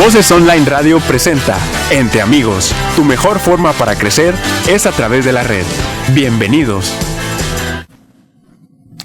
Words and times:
Voces 0.00 0.32
Online 0.32 0.64
Radio 0.64 0.98
presenta 1.00 1.58
Entre 1.90 2.22
Amigos, 2.22 2.74
tu 2.96 3.04
mejor 3.04 3.38
forma 3.38 3.74
para 3.74 3.96
crecer 3.96 4.34
es 4.66 4.86
a 4.86 4.92
través 4.92 5.26
de 5.26 5.32
la 5.34 5.42
red. 5.42 5.64
Bienvenidos. 6.14 6.94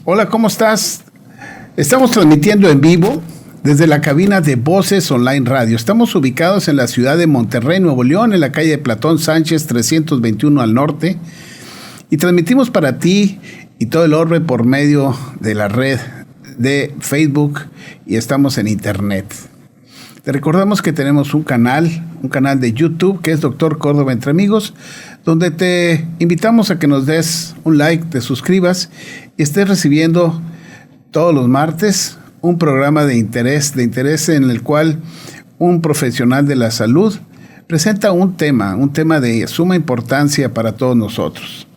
Hola, 0.06 0.30
¿cómo 0.30 0.48
estás? 0.48 1.04
Estamos 1.76 2.12
transmitiendo 2.12 2.70
en 2.70 2.80
vivo 2.80 3.22
desde 3.62 3.88
la 3.88 4.00
cabina 4.00 4.40
de 4.40 4.56
Voces 4.56 5.12
Online 5.12 5.48
Radio. 5.48 5.76
Estamos 5.76 6.16
ubicados 6.16 6.70
en 6.70 6.78
la 6.78 6.88
ciudad 6.88 7.18
de 7.18 7.28
Monterrey, 7.28 7.82
Nuevo 7.82 8.06
León, 8.06 8.32
en 8.32 8.40
la 8.40 8.54
calle 8.54 8.78
Platón 8.78 9.20
Sánchez 9.20 9.68
321 9.68 10.62
al 10.62 10.74
norte. 10.74 11.18
Y 12.10 12.16
transmitimos 12.16 12.70
para 12.70 13.00
ti 13.00 13.42
y 13.80 13.88
todo 13.88 14.06
el 14.06 14.14
orbe 14.14 14.40
por 14.40 14.66
medio 14.66 15.14
de 15.42 15.56
la 15.56 15.68
red 15.68 16.00
de 16.58 16.96
Facebook 17.02 17.64
y 18.08 18.16
estamos 18.16 18.58
en 18.58 18.70
Internet. 18.70 19.26
Te 20.26 20.32
recordamos 20.32 20.82
que 20.82 20.92
tenemos 20.92 21.36
un 21.36 21.44
canal, 21.44 21.88
un 22.24 22.30
canal 22.30 22.60
de 22.60 22.74
YouTube 22.74 23.22
que 23.22 23.32
es 23.32 23.42
Doctor 23.42 23.78
Córdoba 23.78 24.12
Entre 24.12 24.32
Amigos, 24.32 24.74
donde 25.24 25.52
te 25.52 26.08
invitamos 26.18 26.72
a 26.72 26.80
que 26.80 26.88
nos 26.88 27.06
des 27.06 27.56
un 27.64 27.78
like, 27.78 28.06
te 28.06 28.22
suscribas 28.22 28.90
y 29.38 29.44
estés 29.44 29.68
recibiendo 29.68 30.42
todos 31.12 31.32
los 31.32 31.48
martes 31.48 32.18
un 32.42 32.58
programa 32.58 33.06
de 33.06 33.18
interés, 33.18 33.76
de 33.76 33.84
interés 33.84 34.28
en 34.30 34.50
el 34.50 34.64
cual 34.64 34.98
un 35.60 35.82
profesional 35.82 36.48
de 36.48 36.56
la 36.56 36.72
salud 36.72 37.16
presenta 37.68 38.12
un 38.12 38.36
tema, 38.36 38.76
un 38.76 38.94
tema 38.94 39.20
de 39.20 39.46
suma 39.46 39.76
importancia 39.76 40.56
para 40.56 40.72
todos 40.72 40.98
nosotros. 40.98 41.68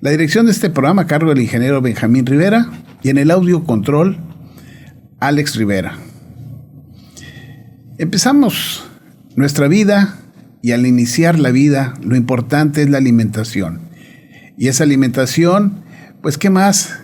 La 0.00 0.12
dirección 0.12 0.46
de 0.46 0.52
este 0.52 0.70
programa 0.70 1.02
a 1.02 1.06
cargo 1.06 1.28
del 1.28 1.42
ingeniero 1.42 1.82
Benjamín 1.82 2.24
Rivera 2.24 2.70
y 3.02 3.10
en 3.10 3.18
el 3.18 3.30
audio 3.30 3.64
control 3.64 4.16
Alex 5.20 5.56
Rivera. 5.56 6.05
Empezamos 7.98 8.84
nuestra 9.36 9.68
vida 9.68 10.18
y 10.60 10.72
al 10.72 10.86
iniciar 10.86 11.38
la 11.38 11.50
vida 11.50 11.94
lo 12.02 12.14
importante 12.14 12.82
es 12.82 12.90
la 12.90 12.98
alimentación. 12.98 13.80
Y 14.58 14.68
esa 14.68 14.84
alimentación, 14.84 15.82
pues 16.20 16.36
qué 16.36 16.50
más, 16.50 16.98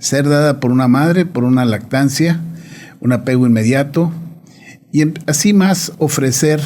ser 0.00 0.28
dada 0.28 0.58
por 0.58 0.72
una 0.72 0.88
madre, 0.88 1.24
por 1.24 1.44
una 1.44 1.64
lactancia, 1.64 2.40
un 2.98 3.12
apego 3.12 3.46
inmediato 3.46 4.12
y 4.90 5.02
em, 5.02 5.14
así 5.26 5.52
más 5.52 5.92
ofrecer 5.98 6.60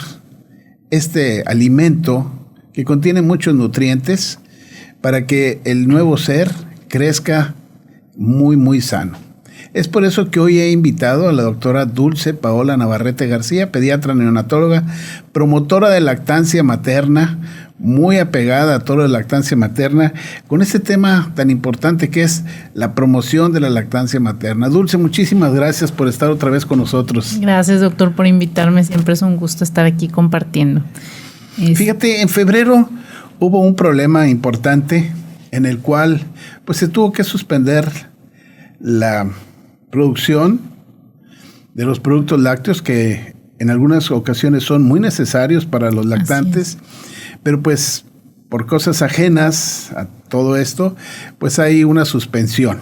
este 0.90 1.42
alimento 1.42 2.50
que 2.72 2.86
contiene 2.86 3.20
muchos 3.20 3.54
nutrientes 3.54 4.38
para 5.02 5.26
que 5.26 5.60
el 5.64 5.88
nuevo 5.88 6.16
ser 6.16 6.50
crezca 6.88 7.54
muy, 8.16 8.56
muy 8.56 8.80
sano. 8.80 9.27
Es 9.74 9.86
por 9.86 10.04
eso 10.04 10.30
que 10.30 10.40
hoy 10.40 10.58
he 10.58 10.70
invitado 10.70 11.28
a 11.28 11.32
la 11.32 11.42
doctora 11.42 11.84
Dulce 11.84 12.32
Paola 12.32 12.76
Navarrete 12.76 13.26
García, 13.26 13.70
pediatra 13.70 14.14
neonatóloga, 14.14 14.84
promotora 15.32 15.90
de 15.90 16.00
lactancia 16.00 16.62
materna, 16.62 17.38
muy 17.78 18.18
apegada 18.18 18.76
a 18.76 18.78
todo 18.80 18.98
la 18.98 19.08
lactancia 19.08 19.56
materna, 19.56 20.12
con 20.46 20.62
este 20.62 20.80
tema 20.80 21.30
tan 21.34 21.50
importante 21.50 22.08
que 22.08 22.22
es 22.22 22.44
la 22.74 22.94
promoción 22.94 23.52
de 23.52 23.60
la 23.60 23.70
lactancia 23.70 24.18
materna. 24.20 24.68
Dulce, 24.68 24.96
muchísimas 24.96 25.52
gracias 25.52 25.92
por 25.92 26.08
estar 26.08 26.30
otra 26.30 26.50
vez 26.50 26.64
con 26.64 26.78
nosotros. 26.78 27.38
Gracias, 27.40 27.80
doctor, 27.80 28.12
por 28.12 28.26
invitarme. 28.26 28.82
Siempre 28.84 29.14
es 29.14 29.22
un 29.22 29.36
gusto 29.36 29.64
estar 29.64 29.86
aquí 29.86 30.08
compartiendo. 30.08 30.82
Fíjate, 31.56 32.22
en 32.22 32.28
febrero 32.28 32.88
hubo 33.38 33.60
un 33.60 33.74
problema 33.74 34.28
importante 34.28 35.12
en 35.50 35.66
el 35.66 35.78
cual 35.78 36.22
pues 36.64 36.78
se 36.78 36.88
tuvo 36.88 37.12
que 37.12 37.24
suspender 37.24 37.90
la 38.80 39.28
producción 39.90 40.60
de 41.74 41.84
los 41.84 42.00
productos 42.00 42.40
lácteos 42.40 42.82
que 42.82 43.36
en 43.58 43.70
algunas 43.70 44.10
ocasiones 44.10 44.64
son 44.64 44.82
muy 44.82 45.00
necesarios 45.00 45.66
para 45.66 45.90
los 45.90 46.06
lactantes, 46.06 46.78
pero 47.42 47.62
pues 47.62 48.04
por 48.48 48.66
cosas 48.66 49.02
ajenas 49.02 49.92
a 49.92 50.06
todo 50.28 50.56
esto, 50.56 50.96
pues 51.38 51.58
hay 51.58 51.84
una 51.84 52.04
suspensión. 52.04 52.78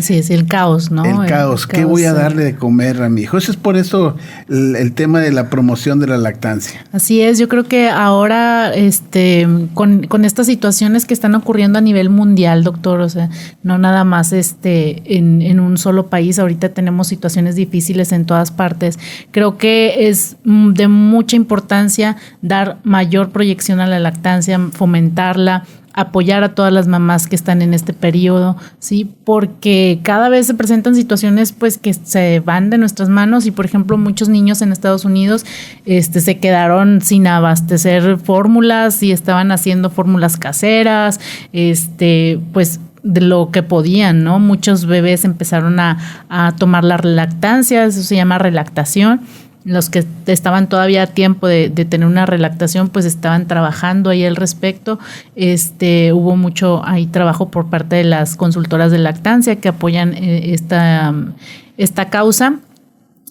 Sí, 0.00 0.18
es 0.18 0.30
el 0.30 0.46
caos, 0.46 0.90
¿no? 0.90 1.22
El, 1.22 1.28
caos. 1.28 1.66
¿Qué 1.66 1.84
voy 1.84 2.04
a 2.04 2.12
darle 2.12 2.44
de 2.44 2.56
comer 2.56 3.02
a 3.02 3.08
mi 3.08 3.22
hijo? 3.22 3.38
Eso 3.38 3.50
es 3.50 3.56
por 3.56 3.76
eso 3.76 4.16
el, 4.48 4.92
tema 4.92 5.20
de 5.20 5.32
la 5.32 5.48
promoción 5.48 6.00
de 6.00 6.06
la 6.06 6.18
lactancia. 6.18 6.84
Así 6.92 7.22
es, 7.22 7.38
yo 7.38 7.48
creo 7.48 7.64
que 7.64 7.88
ahora, 7.88 8.74
este, 8.74 9.46
con, 9.74 10.06
estas 10.24 10.46
situaciones 10.46 11.06
que 11.06 11.14
están 11.14 11.34
ocurriendo 11.34 11.78
a 11.78 11.82
nivel 11.82 12.10
mundial, 12.10 12.62
doctor, 12.62 13.00
o 13.00 13.08
sea, 13.08 13.30
no 13.62 13.78
nada 13.78 14.04
más 14.04 14.32
este, 14.32 15.16
en, 15.16 15.40
en 15.40 15.60
un 15.60 15.78
solo 15.78 16.08
país, 16.08 16.38
ahorita 16.38 16.70
tenemos 16.70 17.08
situaciones 17.08 17.54
difíciles 17.54 18.12
en 18.12 18.26
todas 18.26 18.50
partes. 18.50 18.98
Creo 19.30 19.56
que 19.56 20.08
es 20.08 20.36
de 20.44 20.88
mucha 20.88 21.36
importancia 21.36 22.16
dar 22.42 22.78
mayor 22.84 23.30
proyección 23.30 23.80
a 23.80 23.86
la 23.86 23.98
lactancia, 23.98 24.60
fomentarla, 24.72 25.64
apoyar 25.96 26.44
a 26.44 26.54
todas 26.54 26.72
las 26.72 26.86
mamás 26.86 27.26
que 27.26 27.34
están 27.34 27.62
en 27.62 27.72
este 27.72 27.94
periodo, 27.94 28.56
¿sí? 28.78 29.10
Porque 29.24 29.98
cada 30.02 30.28
vez 30.28 30.46
se 30.46 30.54
presentan 30.54 30.94
situaciones 30.94 31.52
pues 31.52 31.78
que 31.78 31.94
se 31.94 32.40
van 32.40 32.68
de 32.68 32.76
nuestras 32.76 33.08
manos 33.08 33.46
y 33.46 33.50
por 33.50 33.64
ejemplo 33.64 33.96
muchos 33.96 34.28
niños 34.28 34.60
en 34.60 34.72
Estados 34.72 35.06
Unidos 35.06 35.46
este, 35.86 36.20
se 36.20 36.38
quedaron 36.38 37.00
sin 37.00 37.26
abastecer 37.26 38.18
fórmulas 38.18 39.02
y 39.02 39.10
estaban 39.10 39.50
haciendo 39.50 39.88
fórmulas 39.88 40.36
caseras, 40.36 41.18
este, 41.54 42.38
pues 42.52 42.78
de 43.02 43.22
lo 43.22 43.50
que 43.50 43.62
podían, 43.62 44.22
¿no? 44.22 44.38
Muchos 44.38 44.84
bebés 44.84 45.24
empezaron 45.24 45.80
a, 45.80 45.96
a 46.28 46.54
tomar 46.56 46.84
la 46.84 46.98
lactancia, 46.98 47.84
eso 47.84 48.02
se 48.02 48.16
llama 48.16 48.36
relactación 48.36 49.22
los 49.66 49.90
que 49.90 50.06
estaban 50.26 50.68
todavía 50.68 51.02
a 51.02 51.06
tiempo 51.08 51.48
de, 51.48 51.68
tener 51.70 52.06
una 52.06 52.24
relactación, 52.24 52.88
pues 52.88 53.04
estaban 53.04 53.48
trabajando 53.48 54.10
ahí 54.10 54.24
al 54.24 54.36
respecto. 54.36 55.00
Este, 55.34 56.12
hubo 56.12 56.36
mucho 56.36 56.82
ahí 56.86 57.08
trabajo 57.08 57.50
por 57.50 57.68
parte 57.68 57.96
de 57.96 58.04
las 58.04 58.36
consultoras 58.36 58.92
de 58.92 58.98
lactancia 58.98 59.56
que 59.56 59.66
apoyan 59.66 60.14
eh, 60.14 60.54
esta, 60.54 61.12
esta 61.76 62.10
causa. 62.10 62.60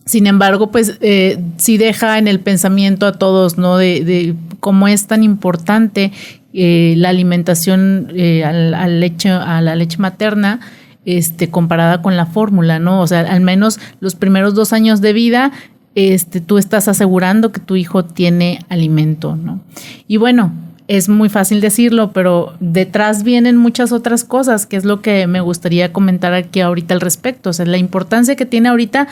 Sin 0.04 0.28
embargo, 0.28 0.72
pues 0.72 0.98
eh, 1.00 1.42
sí 1.56 1.78
deja 1.78 2.18
en 2.18 2.28
el 2.28 2.42
pensamiento 2.42 3.08
a 3.08 3.14
todos, 3.14 3.58
¿no? 3.58 3.78
De, 3.78 4.36
cómo 4.60 4.90
es 4.90 5.08
tan 5.08 5.24
importante 5.24 6.12
eh, 6.54 6.96
la 6.98 7.10
alimentación 7.10 8.10
al, 8.44 9.00
leche, 9.00 9.30
a 9.30 9.62
la 9.62 9.76
leche 9.78 10.00
materna. 10.00 10.60
Este, 11.06 11.52
comparada 11.52 12.02
con 12.02 12.18
la 12.18 12.26
fórmula, 12.26 12.80
¿no? 12.80 13.00
O 13.00 13.06
sea, 13.06 13.20
al 13.20 13.42
menos 13.42 13.80
los 14.00 14.16
primeros 14.16 14.56
dos 14.56 14.74
años 14.74 15.02
de 15.02 15.14
vida 15.14 15.52
este, 15.96 16.42
tú 16.42 16.58
estás 16.58 16.88
asegurando 16.88 17.52
que 17.52 17.62
tu 17.62 17.76
hijo 17.76 18.04
tiene 18.06 18.60
alimento, 18.70 19.36
¿no? 19.36 19.62
Y 20.08 20.18
bueno, 20.18 20.52
es 20.88 21.10
muy 21.10 21.30
fácil 21.30 21.62
decirlo, 21.62 22.12
pero 22.12 22.54
detrás 22.60 23.24
vienen 23.24 23.58
muchas 23.58 23.92
otras 23.92 24.24
cosas, 24.24 24.66
que 24.66 24.76
es 24.76 24.86
lo 24.86 25.02
que 25.02 25.26
me 25.26 25.42
gustaría 25.42 25.92
comentar 25.92 26.34
aquí 26.34 26.60
ahorita 26.60 26.94
al 26.94 27.02
respecto. 27.02 27.50
O 27.50 27.54
sea, 27.54 27.66
la 27.66 27.78
importancia 27.78 28.36
que 28.36 28.46
tiene 28.46 28.70
ahorita 28.70 29.08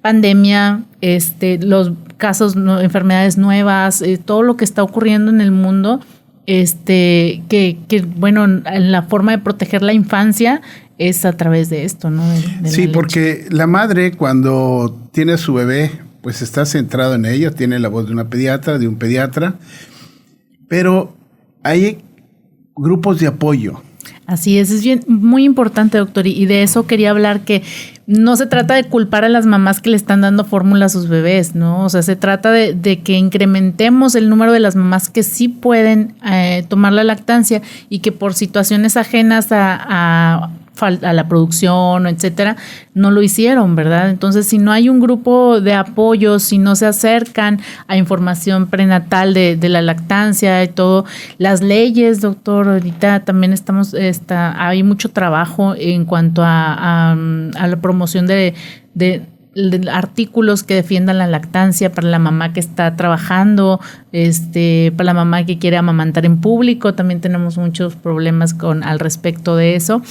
pandemia, 0.00 0.82
este, 1.00 1.58
los 1.58 1.92
casos, 2.18 2.56
enfermedades 2.56 3.36
nuevas, 3.36 4.02
eh, 4.02 4.18
todo 4.22 4.42
lo 4.42 4.56
que 4.56 4.64
está 4.64 4.82
ocurriendo 4.82 5.30
en 5.30 5.40
el 5.40 5.50
mundo, 5.50 6.00
este, 6.46 7.42
que, 7.48 7.78
que, 7.88 8.02
bueno, 8.02 8.46
la 8.46 9.02
forma 9.02 9.32
de 9.32 9.38
proteger 9.38 9.82
la 9.82 9.92
infancia 9.92 10.60
es 10.98 11.24
a 11.24 11.32
través 11.32 11.68
de 11.68 11.84
esto, 11.84 12.10
¿no? 12.10 12.24
sí, 12.64 12.88
porque 12.88 13.46
la 13.50 13.66
madre 13.66 14.12
cuando 14.12 14.98
tiene 15.12 15.34
a 15.34 15.38
su 15.38 15.54
bebé, 15.54 15.92
pues 16.22 16.42
está 16.42 16.66
centrado 16.66 17.14
en 17.14 17.24
ello, 17.24 17.52
tiene 17.52 17.78
la 17.78 17.88
voz 17.88 18.06
de 18.06 18.12
una 18.12 18.28
pediatra, 18.28 18.78
de 18.78 18.88
un 18.88 18.96
pediatra, 18.96 19.56
pero 20.68 21.16
hay 21.62 21.98
grupos 22.74 23.20
de 23.20 23.26
apoyo. 23.26 23.82
Así 24.26 24.58
es, 24.58 24.70
es 24.70 24.82
bien, 24.82 25.00
muy 25.06 25.44
importante, 25.44 25.96
doctor, 25.96 26.26
y 26.26 26.44
de 26.44 26.62
eso 26.62 26.86
quería 26.86 27.10
hablar 27.10 27.40
que 27.40 27.62
no 28.06 28.36
se 28.36 28.46
trata 28.46 28.74
de 28.74 28.84
culpar 28.84 29.24
a 29.24 29.28
las 29.30 29.46
mamás 29.46 29.80
que 29.80 29.88
le 29.90 29.96
están 29.96 30.20
dando 30.20 30.44
fórmula 30.44 30.86
a 30.86 30.88
sus 30.90 31.08
bebés, 31.08 31.54
¿no? 31.54 31.84
O 31.84 31.88
sea, 31.88 32.02
se 32.02 32.14
trata 32.14 32.52
de, 32.52 33.00
que 33.02 33.14
incrementemos 33.14 34.14
el 34.14 34.28
número 34.28 34.52
de 34.52 34.60
las 34.60 34.76
mamás 34.76 35.08
que 35.08 35.22
sí 35.22 35.48
pueden 35.48 36.14
eh, 36.30 36.64
tomar 36.68 36.92
la 36.92 37.04
lactancia 37.04 37.62
y 37.88 38.00
que 38.00 38.12
por 38.12 38.34
situaciones 38.34 38.98
ajenas 38.98 39.48
a 39.50 40.50
la 40.80 41.28
producción, 41.28 42.06
etcétera, 42.06 42.56
no 42.94 43.10
lo 43.10 43.22
hicieron, 43.22 43.76
¿verdad? 43.76 44.10
Entonces, 44.10 44.46
si 44.46 44.58
no 44.58 44.72
hay 44.72 44.88
un 44.88 45.00
grupo 45.00 45.60
de 45.60 45.74
apoyo, 45.74 46.38
si 46.38 46.58
no 46.58 46.76
se 46.76 46.86
acercan 46.86 47.60
a 47.86 47.96
información 47.96 48.66
prenatal 48.66 49.34
de, 49.34 49.56
de 49.56 49.68
la 49.68 49.82
lactancia 49.82 50.62
y 50.62 50.68
todo, 50.68 51.04
las 51.38 51.60
leyes, 51.60 52.20
doctor, 52.20 52.68
ahorita 52.68 53.24
también 53.24 53.52
estamos, 53.52 53.94
está, 53.94 54.66
hay 54.66 54.82
mucho 54.82 55.10
trabajo 55.10 55.74
en 55.76 56.04
cuanto 56.04 56.42
a, 56.42 57.12
a, 57.12 57.66
la 57.66 57.76
promoción 57.80 58.26
de 58.26 58.54
artículos 59.90 60.62
que 60.62 60.74
defiendan 60.74 61.18
la 61.18 61.26
lactancia 61.26 61.92
para 61.92 62.08
la 62.08 62.18
mamá 62.18 62.52
que 62.52 62.60
está 62.60 62.94
trabajando, 62.96 63.80
este, 64.12 64.92
para 64.96 65.06
la 65.06 65.14
mamá 65.14 65.44
que 65.44 65.58
quiere 65.58 65.76
amamantar 65.76 66.24
en 66.24 66.40
público, 66.40 66.94
también 66.94 67.20
tenemos 67.20 67.58
muchos 67.58 67.96
problemas 67.96 68.54
con 68.54 68.84
al 68.84 68.98
respecto 69.00 69.56
de 69.56 69.76
eso. 69.76 70.02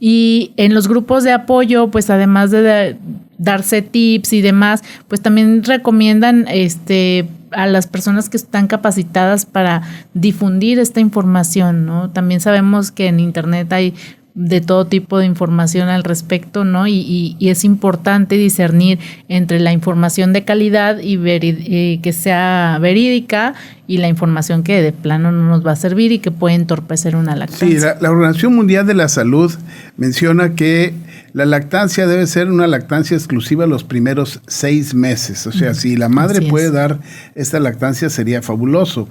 Y 0.00 0.52
en 0.56 0.74
los 0.74 0.88
grupos 0.88 1.24
de 1.24 1.32
apoyo, 1.32 1.90
pues 1.90 2.10
además 2.10 2.50
de, 2.50 2.96
darse 3.38 3.82
tips 3.82 4.32
y 4.32 4.40
demás, 4.40 4.82
pues 5.08 5.20
también 5.20 5.62
recomiendan 5.64 6.46
este 6.48 7.28
a 7.50 7.66
las 7.66 7.86
personas 7.86 8.28
que 8.28 8.36
están 8.36 8.66
capacitadas 8.66 9.46
para 9.46 9.82
difundir 10.12 10.80
esta 10.80 11.00
información, 11.00 11.86
¿no? 11.86 12.10
También 12.10 12.40
sabemos 12.40 12.90
que 12.90 13.06
en 13.06 13.20
internet 13.20 13.72
hay 13.72 13.94
de 14.34 14.60
todo 14.60 14.86
tipo 14.86 15.18
de 15.18 15.26
información 15.26 15.88
al 15.88 16.02
respecto, 16.02 16.64
¿no? 16.64 16.88
Y, 16.88 17.36
y, 17.38 17.48
es 17.48 17.64
importante 17.64 18.36
discernir 18.36 18.98
entre 19.28 19.60
la 19.60 19.72
información 19.72 20.32
de 20.32 20.44
calidad 20.44 20.98
y 20.98 21.20
eh, 21.24 22.00
que 22.02 22.12
sea 22.12 22.78
verídica 22.80 23.54
y 23.86 23.98
la 23.98 24.08
información 24.08 24.64
que 24.64 24.82
de 24.82 24.90
plano 24.90 25.30
no 25.30 25.48
nos 25.48 25.64
va 25.64 25.72
a 25.72 25.76
servir 25.76 26.10
y 26.10 26.18
que 26.18 26.32
puede 26.32 26.56
entorpecer 26.56 27.14
una 27.14 27.36
lactancia. 27.36 27.68
Sí, 27.68 27.98
la, 28.00 28.10
Organización 28.10 28.56
Mundial 28.56 28.88
de 28.88 28.94
la 28.94 29.08
Salud 29.08 29.54
menciona 29.96 30.54
que 30.54 30.94
la 31.32 31.44
lactancia 31.44 32.08
debe 32.08 32.26
ser 32.26 32.50
una 32.50 32.66
lactancia 32.66 33.16
exclusiva 33.16 33.66
los 33.66 33.84
primeros 33.84 34.40
seis 34.48 34.94
meses. 34.94 35.46
O 35.46 35.52
sea, 35.52 35.74
si 35.74 35.96
la 35.96 36.08
madre 36.08 36.42
puede 36.42 36.72
dar 36.72 36.98
esta 37.36 37.60
lactancia 37.60 38.10
sería 38.10 38.42
fabuloso. 38.42 39.08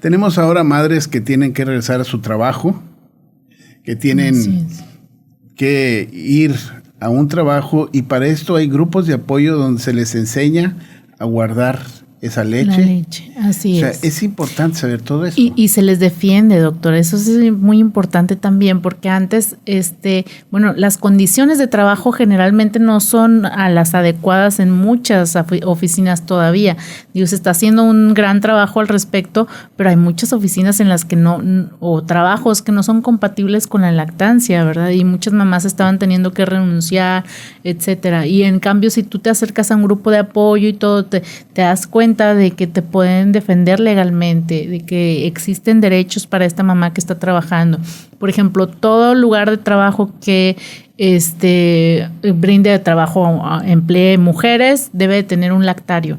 Tenemos 0.00 0.36
ahora 0.36 0.64
madres 0.64 1.06
que 1.06 1.20
tienen 1.20 1.52
que 1.52 1.64
regresar 1.64 2.00
a 2.00 2.04
su 2.04 2.20
trabajo, 2.20 2.82
que 3.84 3.96
tienen 3.96 4.66
que 5.54 6.08
ir 6.12 6.54
a 7.00 7.10
un 7.10 7.28
trabajo 7.28 7.90
y 7.92 8.02
para 8.02 8.26
esto 8.26 8.56
hay 8.56 8.66
grupos 8.66 9.06
de 9.06 9.14
apoyo 9.14 9.56
donde 9.56 9.80
se 9.80 9.92
les 9.92 10.14
enseña 10.14 10.76
a 11.18 11.24
guardar 11.26 11.80
esa 12.24 12.42
leche. 12.42 12.80
La 12.80 12.86
leche, 12.86 13.32
así 13.38 13.76
o 13.76 13.80
sea, 13.80 13.90
es. 13.90 14.02
Es 14.02 14.22
importante 14.22 14.78
saber 14.78 15.02
todo 15.02 15.26
eso. 15.26 15.36
Y, 15.38 15.68
se 15.68 15.82
les 15.82 16.00
defiende, 16.00 16.58
doctor. 16.58 16.94
Eso 16.94 17.16
es 17.16 17.52
muy 17.52 17.78
importante 17.78 18.34
también, 18.34 18.80
porque 18.80 19.10
antes, 19.10 19.56
este, 19.66 20.24
bueno, 20.50 20.72
las 20.74 20.96
condiciones 20.96 21.58
de 21.58 21.66
trabajo 21.66 22.12
generalmente 22.12 22.78
no 22.78 23.00
son 23.00 23.44
a 23.44 23.68
las 23.68 23.94
adecuadas 23.94 24.58
en 24.58 24.70
muchas 24.70 25.36
oficinas 25.64 26.24
todavía. 26.24 26.78
Dios 27.12 27.30
se 27.30 27.36
está 27.36 27.50
haciendo 27.50 27.84
un 27.84 28.14
gran 28.14 28.40
trabajo 28.40 28.80
al 28.80 28.88
respecto, 28.88 29.46
pero 29.76 29.90
hay 29.90 29.96
muchas 29.96 30.32
oficinas 30.32 30.80
en 30.80 30.88
las 30.88 31.04
que 31.04 31.16
no, 31.16 31.42
o 31.80 32.04
trabajos 32.04 32.62
que 32.62 32.72
no 32.72 32.82
son 32.82 33.02
compatibles 33.02 33.66
con 33.66 33.82
la 33.82 33.92
lactancia, 33.92 34.64
¿verdad? 34.64 34.90
Y 34.90 35.04
muchas 35.04 35.34
mamás 35.34 35.66
estaban 35.66 35.98
teniendo 35.98 36.32
que 36.32 36.46
renunciar, 36.46 37.24
etcétera. 37.64 38.26
Y 38.26 38.44
en 38.44 38.60
cambio, 38.60 38.88
si 38.88 39.02
tú 39.02 39.18
te 39.18 39.28
acercas 39.28 39.70
a 39.70 39.76
un 39.76 39.82
grupo 39.82 40.10
de 40.10 40.18
apoyo 40.18 40.68
y 40.68 40.72
todo, 40.72 41.04
te, 41.04 41.22
te 41.52 41.60
das 41.60 41.86
cuenta 41.86 42.13
de 42.14 42.52
que 42.52 42.66
te 42.66 42.82
pueden 42.82 43.32
defender 43.32 43.80
legalmente, 43.80 44.66
de 44.66 44.80
que 44.80 45.26
existen 45.26 45.80
derechos 45.80 46.26
para 46.26 46.44
esta 46.44 46.62
mamá 46.62 46.92
que 46.92 47.00
está 47.00 47.18
trabajando. 47.18 47.78
Por 48.18 48.30
ejemplo, 48.30 48.66
todo 48.68 49.14
lugar 49.14 49.50
de 49.50 49.58
trabajo 49.58 50.10
que 50.22 50.56
este, 50.96 52.08
brinde 52.22 52.78
trabajo, 52.78 53.42
emplee 53.64 54.18
mujeres, 54.18 54.90
debe 54.92 55.22
tener 55.22 55.52
un 55.52 55.66
lactario. 55.66 56.18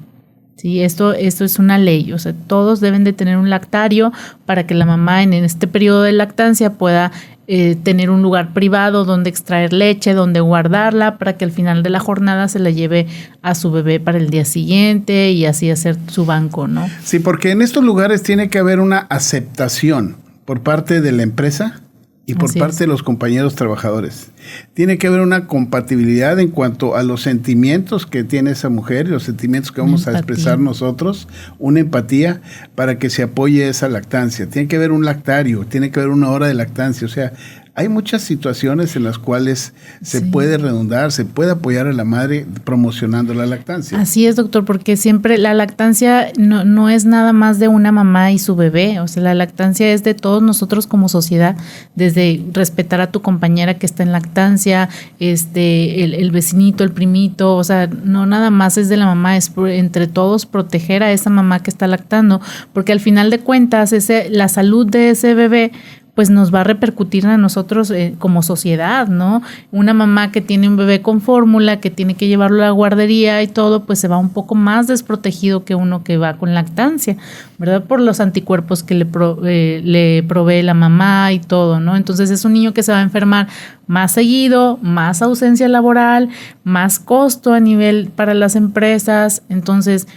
Sí, 0.58 0.82
esto, 0.82 1.14
esto 1.14 1.44
es 1.44 1.60
una 1.60 1.78
ley, 1.78 2.14
o 2.14 2.18
sea, 2.18 2.34
todos 2.48 2.80
deben 2.80 3.04
de 3.04 3.14
tener 3.14 3.38
un 3.38 3.50
lactario 3.50 4.12
para 4.46 4.66
que 4.66 4.74
la 4.74 4.86
mamá 4.86 5.22
en 5.22 5.34
este 5.34 5.68
periodo 5.68 6.02
de 6.02 6.14
lactancia 6.14 6.74
pueda 6.74 7.12
eh, 7.48 7.76
tener 7.82 8.10
un 8.10 8.22
lugar 8.22 8.54
privado 8.54 9.06
donde 9.06 9.30
extraer 9.30 9.72
leche, 9.72 10.14
donde 10.14 10.40
guardarla, 10.40 11.18
para 11.18 11.38
que 11.38 11.46
al 11.46 11.52
final 11.52 11.84
de 11.84 11.90
la 11.92 12.00
jornada 12.00 12.48
se 12.48 12.60
la 12.60 12.72
lleve 12.72 13.08
a 13.42 13.54
su 13.56 13.72
bebé 13.72 14.00
para 14.00 14.18
el 14.18 14.30
día 14.30 14.46
siguiente 14.46 15.32
y 15.32 15.46
así 15.46 15.70
hacer 15.70 15.98
su 16.08 16.26
banco, 16.26 16.68
¿no? 16.68 16.88
Sí, 17.04 17.20
porque 17.20 17.52
en 17.52 17.62
estos 17.62 17.84
lugares 17.84 18.24
tiene 18.24 18.50
que 18.50 18.58
haber 18.58 18.80
una 18.80 19.00
aceptación 19.10 20.16
por 20.46 20.62
parte 20.62 21.02
de 21.02 21.12
la 21.12 21.24
empresa 21.24 21.82
y 22.28 22.34
por 22.34 22.54
parte 22.58 22.80
de 22.80 22.88
los 22.88 23.04
compañeros 23.04 23.56
trabajadores. 23.56 24.32
Tiene 24.74 24.98
que 24.98 25.08
haber 25.08 25.22
una 25.22 25.46
compatibilidad 25.46 26.40
en 26.40 26.50
cuanto 26.50 26.96
a 26.96 27.04
los 27.04 27.22
sentimientos 27.22 28.08
que 28.08 28.24
tiene 28.24 28.52
esa 28.52 28.70
mujer 28.70 29.08
y 29.08 29.12
los 29.12 29.24
sentimientos 29.24 29.72
que 29.72 29.82
vamos 29.82 30.08
a 30.08 30.14
expresar 30.14 30.58
nosotros, 30.60 31.28
una 31.60 31.82
empatía 31.82 32.42
para 32.74 32.98
que 32.98 33.10
se 33.10 33.24
apoye 33.24 33.68
esa 33.68 33.90
lactancia. 33.90 34.50
Tiene 34.50 34.68
que 34.68 34.76
haber 34.76 34.92
un 34.92 35.06
lactario, 35.06 35.66
tiene 35.66 35.92
que 35.92 36.00
haber 36.00 36.12
una 36.12 36.32
hora 36.32 36.48
de 36.48 36.56
lactancia, 36.56 37.06
o 37.06 37.10
sea, 37.10 37.34
hay 37.78 37.90
muchas 37.90 38.22
situaciones 38.22 38.96
en 38.96 39.04
las 39.04 39.20
cuales 39.20 39.74
se 40.02 40.22
puede 40.22 40.58
redundar, 40.58 41.12
se 41.12 41.26
puede 41.26 41.52
apoyar 41.52 41.88
a 41.88 41.94
la 41.94 42.06
madre 42.06 42.46
promocionando 42.64 43.34
la 43.34 43.46
lactancia. 43.46 44.00
Así 44.00 44.26
es, 44.26 44.38
doctor, 44.38 44.64
porque 44.64 44.96
siempre 44.96 45.38
la 45.38 45.54
lactancia 45.54 46.32
no, 46.38 46.64
no 46.64 46.90
es 46.90 47.04
nada 47.04 47.34
más 47.34 47.60
de 47.60 47.68
una 47.68 47.92
mamá 47.92 48.32
y 48.32 48.40
su 48.40 48.56
bebé, 48.56 49.02
o 49.02 49.10
sea, 49.10 49.24
la 49.24 49.36
lactancia 49.36 49.92
es 49.92 50.06
de 50.06 50.14
todos 50.14 50.42
nosotros 50.42 50.88
como 50.88 51.10
sociedad, 51.10 51.58
desde 51.96 52.42
respetar 52.54 53.02
a 53.02 53.12
tu 53.12 53.22
compañera 53.22 53.78
que 53.78 53.86
está 53.86 54.04
en 54.04 54.14
lactancia, 54.14 54.88
este, 55.20 56.06
el, 56.06 56.14
el 56.14 56.32
vecinito, 56.32 56.86
el 56.86 56.92
primito, 56.92 57.58
o 57.58 57.64
sea, 57.66 57.88
no 57.88 58.26
nada 58.26 58.52
más 58.52 58.78
es 58.78 58.88
de 58.88 58.96
la 58.96 59.06
mamá, 59.06 59.36
es 59.36 59.52
entre 59.58 60.08
todos 60.08 60.46
proteger 60.46 61.04
a 61.04 61.12
esa 61.12 61.30
mamá 61.30 61.62
que 61.62 61.72
está 61.72 61.88
lactando, 61.88 62.40
porque 62.72 62.94
al 62.94 63.02
final 63.02 63.30
de 63.30 63.40
cuentas 63.40 63.92
ese, 63.92 64.30
la 64.30 64.48
salud 64.48 64.88
de 64.88 65.10
ese 65.10 65.34
bebé 65.34 65.74
pues 66.16 66.30
nos 66.30 66.54
va 66.54 66.62
a 66.62 66.64
repercutir 66.64 67.28
a 67.28 67.38
nosotros 67.38 67.92
eh, 67.92 68.16
como 68.18 68.42
sociedad, 68.42 69.10
¿no? 69.10 69.44
Una 69.72 69.94
mamá 69.94 70.32
que 70.32 70.40
tiene 70.40 70.70
un 70.70 70.78
bebé 70.78 71.02
con 71.02 71.20
fórmula, 71.20 71.82
que 71.82 71.92
tiene 71.92 72.16
que 72.16 72.28
llevarlo 72.28 72.64
a 72.64 72.68
la 72.68 72.72
guardería 72.72 73.44
y 73.44 73.48
todo, 73.48 73.84
pues 73.84 74.00
se 74.00 74.08
va 74.08 74.18
un 74.18 74.30
poco 74.30 74.56
más 74.56 74.88
desprotegido 74.88 75.66
que 75.66 75.76
uno 75.76 76.04
que 76.04 76.18
va 76.18 76.38
con 76.38 76.54
lactancia, 76.54 77.18
¿verdad? 77.58 77.84
Por 77.84 78.00
los 78.00 78.22
anticuerpos 78.22 78.82
que 78.82 78.96
le, 78.96 79.08
eh, 79.44 79.82
le 79.84 80.24
provee 80.24 80.64
la 80.64 80.74
mamá 80.74 81.34
y 81.34 81.40
todo, 81.40 81.82
¿no? 81.82 81.98
Entonces 81.98 82.30
es 82.32 82.46
un 82.46 82.54
niño 82.54 82.74
que 82.74 82.82
se 82.82 82.94
va 82.94 83.00
a 83.00 83.04
enfermar 83.04 83.48
más 83.86 84.14
seguido, 84.14 84.80
más 84.82 85.22
ausencia 85.22 85.68
laboral, 85.68 86.30
más 86.64 86.98
costo 86.98 87.54
a 87.54 87.60
nivel 87.60 88.10
para 88.16 88.34
las 88.34 88.56
empresas, 88.56 89.44
entonces 89.50 90.08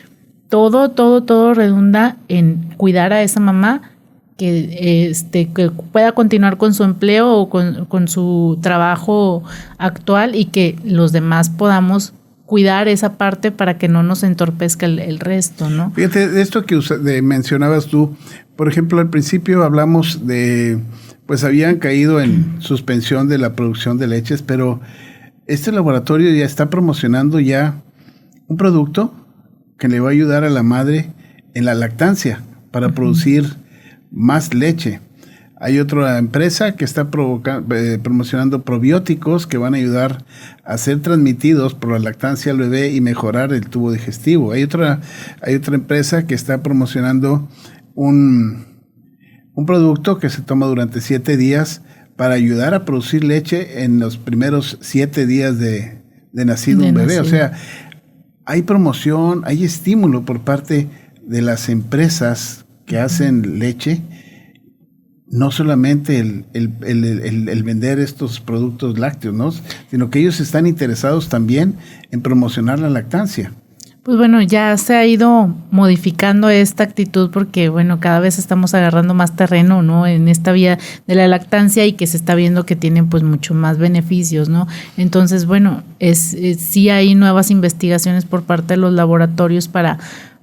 todo, 0.49 0.91
todo, 0.91 1.25
todo 1.25 1.55
redunda 1.55 2.17
en 2.29 2.73
cuidar 2.77 3.13
a 3.13 3.23
esa 3.23 3.41
mamá 3.41 3.98
que, 4.39 5.09
este, 5.11 5.49
que 5.53 5.71
pueda 5.71 6.13
continuar 6.13 6.57
con 6.57 6.73
su 6.73 6.85
empleo 6.85 7.33
o 7.35 7.51
con, 7.51 8.09
su 8.09 8.59
trabajo 8.63 9.43
actual 9.79 10.37
y 10.37 10.47
que 10.47 10.77
los 10.85 11.11
demás 11.11 11.51
podamos 11.51 12.15
cuidar 12.47 12.87
esa 12.87 13.19
parte 13.19 13.51
para 13.51 13.77
que 13.79 13.89
no 13.89 14.03
nos 14.05 14.23
entorpezca 14.23 14.87
el, 14.87 15.19
resto, 15.19 15.69
¿no? 15.69 15.91
Fíjate, 15.91 16.29
de 16.29 16.41
esto 16.41 16.65
que 16.65 16.81
mencionabas 17.21 17.89
tú, 17.89 18.17
por 18.57 18.69
ejemplo, 18.69 19.01
al 19.01 19.11
principio 19.11 19.65
hablamos 19.65 20.25
de, 20.27 20.79
pues 21.27 21.43
habían 21.43 21.77
caído 21.77 22.21
en 22.21 22.63
suspensión 22.63 23.29
de 23.29 23.39
la 23.39 23.55
producción 23.55 23.99
de 23.99 24.07
leches, 24.07 24.43
pero 24.43 24.81
este 25.49 25.73
laboratorio 25.73 26.33
ya 26.33 26.45
está 26.45 26.71
promocionando 26.71 27.41
ya 27.41 27.83
un 28.47 28.57
producto 28.57 29.13
que 29.79 29.89
le 29.89 29.99
va 29.99 30.11
a 30.11 30.13
ayudar 30.13 30.45
a 30.45 30.51
la 30.51 30.63
madre 30.63 31.13
en 31.55 31.65
la 31.65 31.75
lactancia 31.75 32.41
para 32.71 32.95
producir 32.95 33.57
más 34.11 34.55
leche. 34.55 35.01
Hay 35.61 35.81
otra 35.81 36.19
empresa 36.19 36.77
que 36.77 36.85
está 36.85 37.09
eh, 37.11 37.99
promocionando 38.01 38.63
probióticos 38.63 39.49
que 39.49 39.59
van 39.59 39.75
a 39.75 39.79
ayudar 39.79 40.25
a 40.65 40.79
ser 40.79 41.01
transmitidos 41.01 41.75
por 41.75 41.91
la 41.91 41.99
lactancia 41.99 42.53
al 42.53 42.59
bebé 42.59 42.93
y 42.93 43.01
mejorar 43.01 43.53
el 43.53 43.69
tubo 43.69 43.91
digestivo. 43.91 44.53
Hay 44.53 44.63
otra, 44.63 45.01
hay 45.43 45.57
otra 45.57 45.75
empresa 45.75 46.27
que 46.27 46.37
está 46.37 46.63
promocionando 46.63 47.49
un, 47.95 48.67
un 49.55 49.67
producto 49.67 50.21
que 50.21 50.31
se 50.31 50.43
toma 50.43 50.67
durante 50.67 51.01
siete 51.01 51.37
días 51.37 51.83
para 52.15 52.35
ayudar 52.35 52.75
a 52.75 52.85
producir 52.85 53.25
leche 53.25 53.83
en 53.83 53.99
los 53.99 54.17
primeros 54.17 54.79
siete 54.81 55.27
días 55.27 55.59
de, 55.59 56.03
nacido 56.33 56.85
un 56.85 56.95
bebé. 56.95 57.19
O 57.19 57.25
sea, 57.25 57.53
hay 58.45 58.63
promoción, 58.63 59.43
hay 59.45 59.65
estímulo 59.65 60.25
por 60.25 60.43
parte 60.43 60.89
de 61.27 61.43
las 61.43 61.69
empresas 61.69 62.65
que 62.89 62.99
hacen 62.99 63.59
leche, 63.59 64.03
no 65.31 65.51
solamente 65.51 66.19
el, 66.19 67.63
vender 67.63 68.01
estos 68.01 68.41
productos 68.41 68.99
lácteos, 68.99 69.35
¿no? 69.35 69.53
sino 69.91 70.11
que 70.11 70.21
ellos 70.21 70.41
están 70.41 70.67
interesados 70.67 71.29
también 71.29 71.77
en 72.11 72.23
promocionar 72.23 72.79
la 72.79 72.89
lactancia. 72.89 73.53
Pues 74.09 74.17
bueno, 74.17 74.41
ya 74.41 74.75
se 74.79 74.97
ha 74.97 75.05
ido 75.05 75.55
modificando 75.71 76.49
esta 76.49 76.83
actitud 76.83 77.31
porque, 77.31 77.69
bueno, 77.69 78.01
cada 78.01 78.21
vez 78.21 78.39
estamos 78.39 78.73
agarrando 78.73 79.13
más 79.13 79.37
terreno, 79.37 79.83
¿no? 79.83 80.07
En 80.07 80.29
esta 80.29 80.53
vía 80.53 80.79
de 81.07 81.15
la 81.15 81.29
lactancia 81.29 81.85
y 81.85 81.93
que 81.93 82.07
se 82.07 82.17
está 82.17 82.35
viendo 82.35 82.65
que 82.65 82.75
tienen 82.75 83.11
pues 83.11 83.23
mucho 83.23 83.53
más 83.53 83.77
beneficios, 83.77 84.49
¿no? 84.49 84.67
Entonces, 84.97 85.45
bueno, 85.45 85.83
es, 85.99 86.33
es 86.33 86.59
sí 86.59 86.89
hay 86.89 87.15
nuevas 87.15 87.51
investigaciones 87.51 88.25
por 88.25 88.45
parte 88.45 88.75
de 88.75 88.77
los 88.79 88.95
laboratorios 88.95 89.69
para 89.69 89.99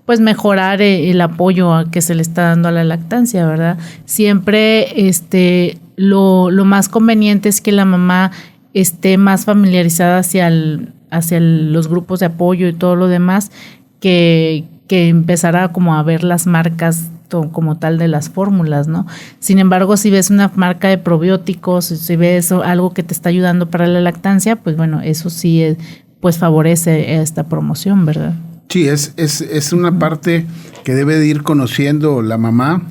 pues 0.05 0.19
mejorar 0.19 0.81
eh, 0.81 1.09
el 1.09 1.21
apoyo 1.21 1.85
que 1.91 2.01
se 2.01 2.15
le 2.15 2.21
está 2.21 2.43
dando 2.43 2.69
a 2.69 2.71
la 2.71 2.83
lactancia, 2.83 3.45
¿verdad? 3.45 3.77
Siempre 4.05 5.07
este 5.07 5.77
lo, 5.95 6.51
lo 6.51 6.65
más 6.65 6.89
conveniente 6.89 7.49
es 7.49 7.61
que 7.61 7.71
la 7.71 7.85
mamá 7.85 8.31
esté 8.73 9.17
más 9.17 9.45
familiarizada 9.45 10.19
hacia 10.19 10.47
el, 10.47 10.93
hacia 11.09 11.39
los 11.39 11.87
grupos 11.87 12.19
de 12.19 12.27
apoyo 12.27 12.67
y 12.67 12.73
todo 12.73 12.95
lo 12.95 13.07
demás, 13.07 13.51
que, 13.99 14.65
que 14.87 15.07
empezara 15.07 15.69
como 15.69 15.95
a 15.95 16.03
ver 16.03 16.23
las 16.23 16.45
marcas 16.45 17.09
como 17.51 17.77
tal 17.77 17.97
de 17.97 18.07
las 18.07 18.29
fórmulas, 18.29 18.87
¿no? 18.87 19.05
Sin 19.39 19.59
embargo, 19.59 19.97
si 19.97 20.09
ves 20.09 20.29
una 20.29 20.51
marca 20.55 20.87
de 20.87 20.97
probióticos, 20.97 21.85
si 21.85 22.15
ves 22.15 22.51
algo 22.51 22.93
que 22.93 23.03
te 23.03 23.13
está 23.13 23.29
ayudando 23.29 23.69
para 23.69 23.87
la 23.87 23.99
lactancia, 23.99 24.55
pues 24.55 24.77
bueno, 24.77 25.01
eso 25.01 25.29
sí 25.29 25.75
pues 26.21 26.37
favorece 26.37 27.15
esta 27.21 27.43
promoción, 27.43 28.05
¿verdad? 28.05 28.33
Sí, 28.69 28.87
es, 28.87 29.13
es, 29.17 29.41
es 29.41 29.73
una 29.73 29.99
parte 29.99 30.45
que 30.83 30.93
debe 30.93 31.17
de 31.17 31.27
ir 31.27 31.43
conociendo 31.43 32.21
la 32.21 32.37
mamá 32.37 32.83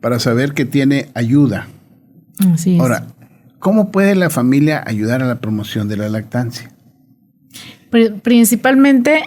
para 0.00 0.18
saber 0.18 0.52
que 0.52 0.64
tiene 0.64 1.08
ayuda. 1.14 1.68
Así 2.52 2.74
es. 2.74 2.80
Ahora, 2.80 3.06
¿cómo 3.58 3.90
puede 3.90 4.14
la 4.14 4.30
familia 4.30 4.82
ayudar 4.86 5.22
a 5.22 5.26
la 5.26 5.40
promoción 5.40 5.88
de 5.88 5.96
la 5.96 6.08
lactancia? 6.08 6.70
Principalmente, 8.22 9.22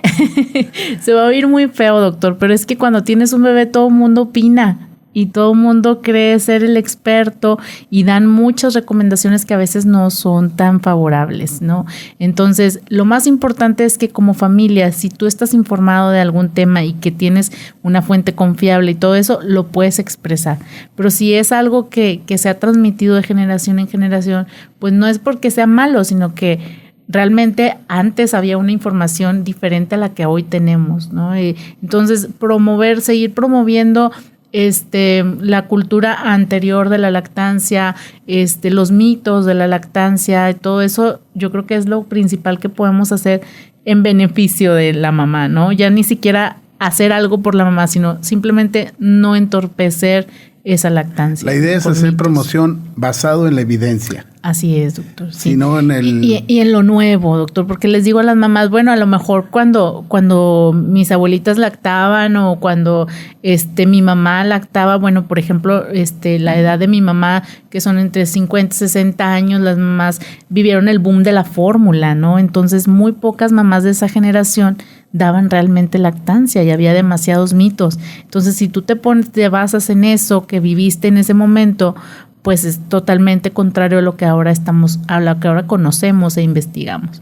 se 1.01 1.13
va 1.13 1.24
a 1.24 1.27
oír 1.27 1.48
muy 1.48 1.68
feo, 1.68 2.00
doctor, 2.01 2.38
pero 2.38 2.54
es 2.54 2.66
que 2.66 2.77
cuando 2.77 3.04
tienes 3.04 3.32
un 3.32 3.44
bebé 3.44 3.66
todo 3.66 3.88
el 3.88 3.94
mundo 3.94 4.24
opina 4.24 4.87
y 5.18 5.26
todo 5.26 5.54
el 5.54 5.58
mundo 5.58 6.04
cree 6.04 6.38
ser 6.38 6.64
el 6.64 6.78
experto 6.78 7.58
y 7.90 8.04
dan 8.04 8.28
muchas 8.28 8.76
recomendaciones 8.76 9.48
que 9.48 9.56
a 9.56 9.58
veces 9.58 9.88
no 9.88 10.12
son 10.12 10.52
tan 10.52 10.80
favorables, 10.80 11.60
¿no? 11.60 11.88
Entonces, 12.20 12.82
lo 12.88 13.04
más 13.04 13.26
importante 13.26 13.84
es 13.84 13.98
que 13.98 14.10
como 14.10 14.36
familia, 14.36 14.92
si 14.92 15.10
tú 15.10 15.26
estás 15.26 15.56
informado 15.56 16.12
de 16.12 16.20
algún 16.20 16.50
tema 16.50 16.84
y 16.84 16.94
que 16.94 17.10
tienes 17.10 17.52
una 17.82 18.04
fuente 18.04 18.36
confiable 18.36 18.92
y 18.92 18.94
todo 18.94 19.16
eso, 19.16 19.40
lo 19.42 19.66
puedes 19.66 19.98
expresar. 19.98 20.60
Pero 20.96 21.10
si 21.10 21.34
es 21.34 21.52
algo 21.52 21.90
que, 21.90 22.22
que 22.28 22.38
se 22.38 22.50
ha 22.50 22.60
transmitido 22.60 23.16
de 23.16 23.24
generación 23.24 23.80
en 23.80 23.88
generación, 23.88 24.46
pues 24.78 24.94
no 24.94 25.08
es 25.08 25.18
porque 25.18 25.50
sea 25.50 25.66
malo, 25.66 26.04
sino 26.04 26.36
que 26.36 26.60
realmente 27.08 27.76
antes 27.88 28.36
había 28.36 28.60
una 28.60 28.72
información 28.72 29.44
diferente 29.44 29.96
a 29.96 29.98
la 29.98 30.14
que 30.14 30.28
hoy 30.28 30.44
tenemos, 30.44 31.12
¿no? 31.12 31.34
entonces, 31.34 32.30
promover, 32.38 33.02
seguir 33.02 33.34
promoviendo 33.34 34.12
este, 34.51 35.24
la 35.42 35.68
cultura 35.68 36.34
anterior 36.34 36.89
de 36.89 36.98
la 36.98 37.12
lactancia, 37.12 37.96
este, 38.27 38.72
los 38.72 38.92
mitos 38.92 39.46
de 39.46 39.54
la 39.54 39.68
lactancia, 39.68 40.54
todo 40.54 40.82
eso, 40.82 41.20
yo 41.34 41.51
creo 41.51 41.66
que 41.66 41.75
es 41.75 41.88
lo 41.88 42.04
principal 42.04 42.60
que 42.60 42.70
podemos 42.70 43.12
hacer 43.12 43.42
en 43.86 44.04
beneficio 44.04 44.74
de 44.74 44.94
la 44.94 45.12
mamá, 45.12 45.48
¿no? 45.48 45.72
Ya 45.72 45.89
ni 45.89 46.04
siquiera 46.04 46.58
hacer 46.80 47.12
algo 47.12 47.39
por 47.39 47.56
la 47.56 47.66
mamá, 47.66 47.88
sino 47.88 48.22
simplemente 48.24 48.94
no 49.00 49.36
entorpecer 49.36 50.27
esa 50.68 50.90
lactancia. 50.90 51.46
La 51.46 51.56
idea 51.56 51.78
es 51.78 51.88
hacer 51.88 52.18
promoción 52.18 52.82
basado 52.98 53.48
en 53.48 53.56
la 53.56 53.62
evidencia. 53.62 54.26
Así 54.42 54.78
es, 54.78 54.96
doctor. 54.96 55.34
Sí. 55.34 55.54
en 55.54 55.92
el... 55.92 56.24
y, 56.24 56.60
en 56.60 56.72
lo 56.72 56.84
nuevo, 56.84 57.38
doctor, 57.38 57.68
porque 57.68 57.88
les 57.88 58.04
digo 58.04 58.20
a 58.20 58.24
las 58.24 58.36
mamás, 58.36 58.70
bueno, 58.70 58.92
a 58.92 58.98
lo 58.98 59.08
mejor 59.08 59.48
cuando, 59.50 60.06
cuando 60.08 60.74
mis 60.74 61.12
abuelitas 61.12 61.58
lactaban 61.58 62.36
o 62.36 62.60
cuando 62.60 63.08
este, 63.44 63.86
mi 63.86 64.02
mamá 64.02 64.44
lactaba, 64.44 64.98
bueno, 64.98 65.28
por 65.28 65.40
ejemplo, 65.40 65.88
este, 65.88 66.38
la 66.38 66.58
edad 66.58 66.80
de 66.80 66.88
mi 66.88 67.02
mamá, 67.02 67.44
que 67.70 67.80
son 67.80 67.98
entre 67.98 68.26
50 68.26 68.76
y 68.76 68.78
60 68.78 69.34
años, 69.34 69.62
las 69.62 69.78
mamás 69.78 70.20
vivieron 70.50 70.90
el 70.90 71.00
boom 71.00 71.24
de 71.24 71.32
la 71.32 71.46
fórmula, 71.46 72.14
¿no? 72.14 72.40
Entonces, 72.40 72.88
muy 72.88 73.14
pocas 73.14 73.54
mamás 73.54 73.84
de 73.84 73.92
esa 73.92 74.10
generación 74.10 74.78
daban 75.12 75.50
realmente 75.50 75.98
lactancia 75.98 76.64
y 76.64 76.72
había 76.72 76.94
demasiados 76.94 77.54
mitos. 77.54 78.00
Entonces, 78.22 78.56
si 78.56 78.68
tú 78.68 78.82
te 78.82 78.96
pones, 78.96 79.32
te 79.32 79.48
basas 79.50 79.90
en 79.90 80.04
eso 80.04 80.48
que 80.48 80.60
viviste 80.60 81.08
en 81.08 81.18
ese 81.18 81.34
momento, 81.34 81.96
pues 82.42 82.64
es 82.64 82.80
totalmente 82.88 83.52
contrario 83.52 84.00
a 84.00 84.02
lo 84.02 84.16
que 84.16 84.26
ahora 84.26 84.52
estamos, 84.52 85.00
a 85.08 85.20
lo 85.20 85.40
que 85.40 85.48
ahora 85.48 85.68
conocemos 85.68 86.38
e 86.38 86.44
investigamos. 86.44 87.22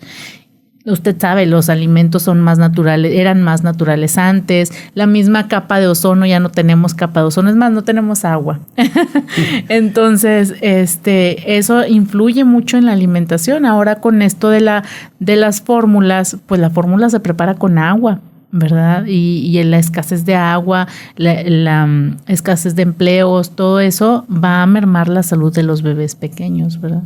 Usted 0.85 1.15
sabe, 1.19 1.47
los 1.47 1.69
alimentos 1.69 2.21
son 2.21 2.39
más 2.41 2.59
naturales, 2.59 3.13
eran 3.15 3.41
más 3.41 3.63
naturales 3.63 4.19
antes, 4.19 4.71
la 4.93 5.07
misma 5.07 5.47
capa 5.47 5.79
de 5.79 5.87
ozono, 5.87 6.27
ya 6.27 6.39
no 6.39 6.49
tenemos 6.49 6.93
capa 6.93 7.21
de 7.21 7.25
ozono, 7.25 7.49
es 7.49 7.55
más, 7.55 7.71
no 7.71 7.83
tenemos 7.83 8.23
agua. 8.23 8.59
Entonces, 9.69 10.53
este, 10.61 11.57
eso 11.57 11.87
influye 11.87 12.43
mucho 12.43 12.77
en 12.77 12.85
la 12.85 12.93
alimentación. 12.93 13.65
Ahora 13.65 13.95
con 13.95 14.21
esto 14.21 14.49
de 14.49 14.61
la, 14.61 14.83
de 15.19 15.35
las 15.35 15.61
fórmulas, 15.61 16.37
pues 16.45 16.61
la 16.61 16.69
fórmula 16.69 17.09
se 17.09 17.19
prepara 17.19 17.55
con 17.55 17.79
agua. 17.79 18.19
¿verdad? 18.51 19.05
Y, 19.05 19.57
y 19.57 19.61
la 19.63 19.79
escasez 19.79 20.23
de 20.23 20.35
agua, 20.35 20.87
la, 21.17 21.85
mm, 21.85 22.19
escasez 22.27 22.73
de 22.75 22.83
empleos, 22.83 23.51
todo 23.53 23.81
eso 23.81 24.25
va 24.31 24.61
a 24.61 24.65
mermar 24.65 25.09
la 25.09 25.23
salud 25.23 25.53
de 25.53 25.63
los 25.63 25.81
bebés 25.81 26.15
pequeños, 26.15 26.79
¿verdad? 26.79 27.03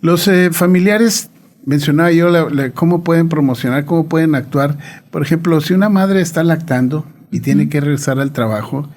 Los 0.00 0.28
eh, 0.28 0.50
familiares, 0.52 1.30
mencionaba 1.66 2.10
yo 2.12 2.32
cómo 2.72 3.04
pueden 3.04 3.28
promocionar, 3.28 3.84
cómo 3.84 4.08
pueden 4.08 4.34
actuar. 4.34 4.78
Por 5.10 5.22
ejemplo, 5.22 5.60
si 5.60 5.74
una 5.74 5.90
madre 5.90 6.22
está 6.22 6.42
lactando 6.42 7.04
y 7.30 7.40
tiene 7.40 7.68
que 7.68 7.80
regresar 7.80 8.18
al 8.18 8.32
trabajo, 8.32 8.88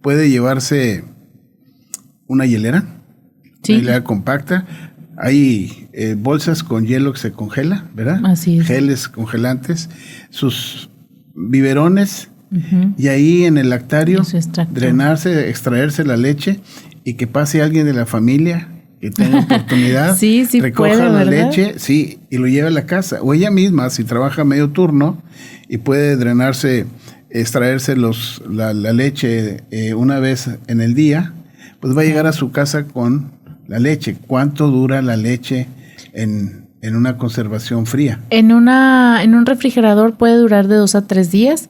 puede 0.00 0.30
llevarse 0.30 1.04
una 2.28 2.46
hielera, 2.46 2.84
una 2.84 3.78
hielera 3.78 4.04
compacta. 4.04 4.66
Hay 5.16 5.88
eh, 5.92 6.14
bolsas 6.16 6.62
con 6.62 6.86
hielo 6.86 7.12
que 7.12 7.18
se 7.18 7.32
congela, 7.32 7.86
¿verdad? 7.94 8.20
Así 8.24 8.60
es. 8.60 8.66
Geles 8.66 9.08
congelantes. 9.08 9.90
Sus 10.30 10.90
biberones 11.34 12.28
y 12.96 13.08
ahí 13.08 13.44
en 13.44 13.58
el 13.58 13.68
lactario 13.68 14.22
drenarse, 14.70 15.50
extraerse 15.50 16.04
la 16.04 16.16
leche 16.16 16.60
y 17.04 17.14
que 17.14 17.26
pase 17.26 17.62
alguien 17.62 17.84
de 17.84 17.92
la 17.92 18.06
familia 18.06 18.68
que 19.00 19.10
tenga 19.10 19.40
oportunidad, 19.40 20.16
sí, 20.18 20.46
sí 20.46 20.60
recoja 20.60 21.08
la 21.08 21.24
leche, 21.24 21.74
sí, 21.78 22.18
y 22.30 22.38
lo 22.38 22.46
lleve 22.46 22.68
a 22.68 22.72
la 22.72 22.86
casa. 22.86 23.20
O 23.22 23.34
ella 23.34 23.50
misma, 23.50 23.90
si 23.90 24.04
trabaja 24.04 24.44
medio 24.44 24.70
turno 24.70 25.22
y 25.68 25.78
puede 25.78 26.16
drenarse, 26.16 26.86
extraerse 27.30 27.96
los, 27.96 28.42
la, 28.48 28.72
leche 28.72 29.64
eh, 29.70 29.94
una 29.94 30.18
vez 30.18 30.50
en 30.66 30.80
el 30.80 30.94
día, 30.94 31.32
pues 31.80 31.96
va 31.96 32.02
a 32.02 32.04
llegar 32.04 32.26
a 32.26 32.32
su 32.32 32.50
casa 32.50 32.84
con 32.84 33.32
la 33.66 33.78
leche. 33.78 34.16
¿Cuánto 34.26 34.68
dura 34.68 35.02
la 35.02 35.16
leche 35.16 35.68
en, 36.12 36.68
en 36.82 36.96
una 36.96 37.16
conservación 37.16 37.86
fría. 37.86 38.20
En, 38.30 38.52
una, 38.52 39.22
en 39.22 39.34
un 39.34 39.46
refrigerador 39.46 40.16
puede 40.16 40.36
durar 40.36 40.68
de 40.68 40.76
dos 40.76 40.94
a 40.94 41.06
tres 41.06 41.30
días. 41.30 41.68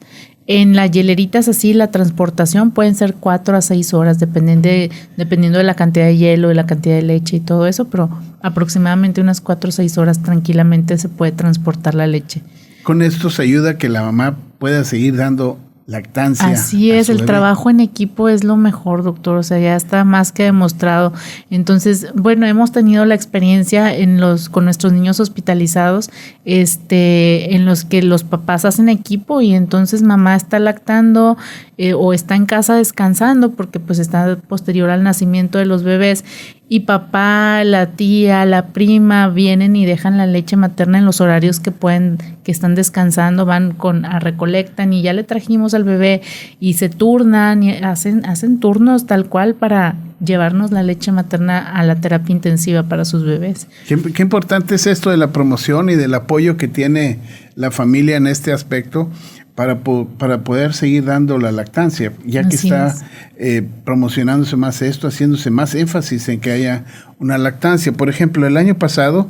En 0.50 0.74
las 0.74 0.90
hieleritas 0.90 1.46
así, 1.46 1.74
la 1.74 1.90
transportación 1.90 2.70
pueden 2.70 2.94
ser 2.94 3.12
cuatro 3.12 3.54
a 3.54 3.60
seis 3.60 3.92
horas, 3.92 4.18
dependiendo 4.18 4.70
de, 4.70 4.90
dependiendo 5.18 5.58
de 5.58 5.64
la 5.64 5.74
cantidad 5.74 6.06
de 6.06 6.16
hielo 6.16 6.50
y 6.50 6.54
la 6.54 6.64
cantidad 6.64 6.96
de 6.96 7.02
leche 7.02 7.36
y 7.36 7.40
todo 7.40 7.66
eso, 7.66 7.84
pero 7.90 8.08
aproximadamente 8.40 9.20
unas 9.20 9.42
cuatro 9.42 9.68
o 9.68 9.72
seis 9.72 9.98
horas 9.98 10.22
tranquilamente 10.22 10.96
se 10.96 11.10
puede 11.10 11.32
transportar 11.32 11.94
la 11.94 12.06
leche. 12.06 12.40
Con 12.82 13.02
esto 13.02 13.28
se 13.28 13.42
ayuda 13.42 13.72
a 13.72 13.76
que 13.76 13.90
la 13.90 14.00
mamá 14.00 14.38
pueda 14.58 14.84
seguir 14.84 15.16
dando 15.16 15.58
lactancia. 15.88 16.46
Así 16.48 16.90
es, 16.90 17.08
el 17.08 17.24
trabajo 17.24 17.70
en 17.70 17.80
equipo 17.80 18.28
es 18.28 18.44
lo 18.44 18.58
mejor, 18.58 19.02
doctor, 19.02 19.38
o 19.38 19.42
sea, 19.42 19.58
ya 19.58 19.74
está 19.74 20.04
más 20.04 20.32
que 20.32 20.42
demostrado. 20.42 21.14
Entonces, 21.48 22.08
bueno, 22.14 22.46
hemos 22.46 22.72
tenido 22.72 23.06
la 23.06 23.14
experiencia 23.14 23.96
en 23.96 24.20
los 24.20 24.50
con 24.50 24.66
nuestros 24.66 24.92
niños 24.92 25.18
hospitalizados, 25.18 26.10
este, 26.44 27.56
en 27.56 27.64
los 27.64 27.86
que 27.86 28.02
los 28.02 28.22
papás 28.22 28.66
hacen 28.66 28.90
equipo 28.90 29.40
y 29.40 29.54
entonces 29.54 30.02
mamá 30.02 30.36
está 30.36 30.58
lactando 30.58 31.38
eh, 31.78 31.94
o 31.94 32.12
está 32.12 32.36
en 32.36 32.44
casa 32.44 32.74
descansando 32.74 33.52
porque 33.52 33.80
pues 33.80 33.98
está 33.98 34.36
posterior 34.36 34.90
al 34.90 35.02
nacimiento 35.02 35.56
de 35.56 35.64
los 35.64 35.84
bebés 35.84 36.22
y 36.70 36.80
papá, 36.80 37.64
la 37.64 37.92
tía, 37.92 38.44
la 38.44 38.68
prima 38.68 39.28
vienen 39.28 39.74
y 39.74 39.86
dejan 39.86 40.18
la 40.18 40.26
leche 40.26 40.56
materna 40.56 40.98
en 40.98 41.06
los 41.06 41.20
horarios 41.20 41.60
que 41.60 41.70
pueden, 41.70 42.18
que 42.44 42.52
están 42.52 42.74
descansando, 42.74 43.46
van 43.46 43.72
con 43.72 44.04
a 44.04 44.18
recolectan 44.18 44.92
y 44.92 45.00
ya 45.00 45.14
le 45.14 45.24
trajimos 45.24 45.72
al 45.72 45.84
bebé 45.84 46.20
y 46.60 46.74
se 46.74 46.90
turnan 46.90 47.62
y 47.62 47.70
hacen, 47.72 48.26
hacen 48.26 48.60
turnos 48.60 49.06
tal 49.06 49.26
cual 49.26 49.54
para 49.54 49.96
llevarnos 50.22 50.70
la 50.70 50.82
leche 50.82 51.10
materna 51.10 51.58
a 51.58 51.82
la 51.84 52.00
terapia 52.00 52.34
intensiva 52.34 52.82
para 52.82 53.06
sus 53.06 53.24
bebés. 53.24 53.66
Qué, 53.86 53.96
qué 54.12 54.22
importante 54.22 54.74
es 54.74 54.86
esto 54.86 55.10
de 55.10 55.16
la 55.16 55.32
promoción 55.32 55.88
y 55.88 55.94
del 55.94 56.12
apoyo 56.12 56.58
que 56.58 56.68
tiene 56.68 57.18
la 57.54 57.70
familia 57.70 58.16
en 58.16 58.26
este 58.26 58.52
aspecto 58.52 59.10
para, 59.58 59.80
para 59.82 60.44
poder 60.44 60.72
seguir 60.72 61.06
dando 61.06 61.36
la 61.36 61.50
lactancia, 61.50 62.12
ya 62.24 62.48
que 62.48 62.54
está 62.54 62.94
eh, 63.38 63.66
promocionándose 63.84 64.54
más 64.54 64.82
esto, 64.82 65.08
haciéndose 65.08 65.50
más 65.50 65.74
énfasis 65.74 66.28
en 66.28 66.38
que 66.38 66.52
haya 66.52 66.84
una 67.18 67.38
lactancia. 67.38 67.90
Por 67.90 68.08
ejemplo, 68.08 68.46
el 68.46 68.56
año 68.56 68.78
pasado, 68.78 69.28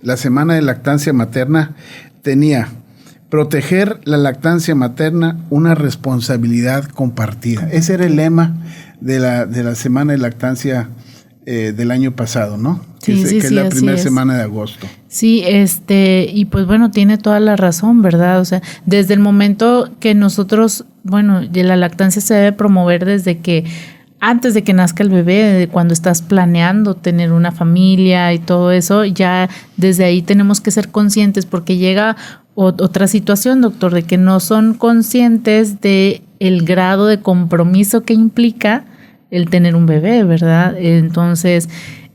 la 0.00 0.16
semana 0.16 0.54
de 0.54 0.62
lactancia 0.62 1.12
materna 1.12 1.74
tenía 2.22 2.68
proteger 3.28 4.00
la 4.04 4.16
lactancia 4.16 4.74
materna, 4.74 5.36
una 5.50 5.74
responsabilidad 5.74 6.84
compartida. 6.84 7.68
Ese 7.70 7.92
era 7.92 8.06
el 8.06 8.16
lema 8.16 8.56
de 9.02 9.18
la, 9.18 9.44
de 9.44 9.64
la 9.64 9.74
semana 9.74 10.12
de 10.12 10.18
lactancia 10.18 10.88
eh, 11.50 11.72
del 11.72 11.90
año 11.92 12.12
pasado, 12.12 12.58
¿no? 12.58 12.84
Sí, 12.98 13.14
que, 13.14 13.26
sí, 13.26 13.40
que 13.40 13.46
es 13.46 13.52
la 13.52 13.70
primera 13.70 13.96
semana 13.96 14.36
de 14.36 14.42
agosto. 14.42 14.86
Sí, 15.08 15.42
este, 15.46 16.28
y 16.30 16.44
pues 16.44 16.66
bueno, 16.66 16.90
tiene 16.90 17.16
toda 17.16 17.40
la 17.40 17.56
razón, 17.56 18.02
¿verdad? 18.02 18.38
O 18.38 18.44
sea, 18.44 18.60
desde 18.84 19.14
el 19.14 19.20
momento 19.20 19.88
que 19.98 20.14
nosotros, 20.14 20.84
bueno, 21.04 21.40
la 21.50 21.76
lactancia 21.76 22.20
se 22.20 22.34
debe 22.34 22.52
promover 22.52 23.06
desde 23.06 23.38
que 23.38 23.64
antes 24.20 24.52
de 24.52 24.62
que 24.62 24.74
nazca 24.74 25.02
el 25.02 25.08
bebé, 25.08 25.70
cuando 25.72 25.94
estás 25.94 26.20
planeando 26.20 26.94
tener 26.94 27.32
una 27.32 27.50
familia 27.50 28.30
y 28.34 28.40
todo 28.40 28.70
eso, 28.70 29.06
ya 29.06 29.48
desde 29.78 30.04
ahí 30.04 30.20
tenemos 30.20 30.60
que 30.60 30.70
ser 30.70 30.90
conscientes 30.90 31.46
porque 31.46 31.78
llega 31.78 32.14
otra 32.56 33.06
situación, 33.06 33.62
doctor, 33.62 33.94
de 33.94 34.02
que 34.02 34.18
no 34.18 34.40
son 34.40 34.74
conscientes 34.74 35.80
de 35.80 36.20
el 36.40 36.66
grado 36.66 37.06
de 37.06 37.20
compromiso 37.20 38.02
que 38.02 38.12
implica 38.12 38.84
el 39.30 39.50
tener 39.50 39.76
un 39.76 39.86
bebé, 39.86 40.24
¿verdad? 40.24 40.74
Entonces, 40.78 41.68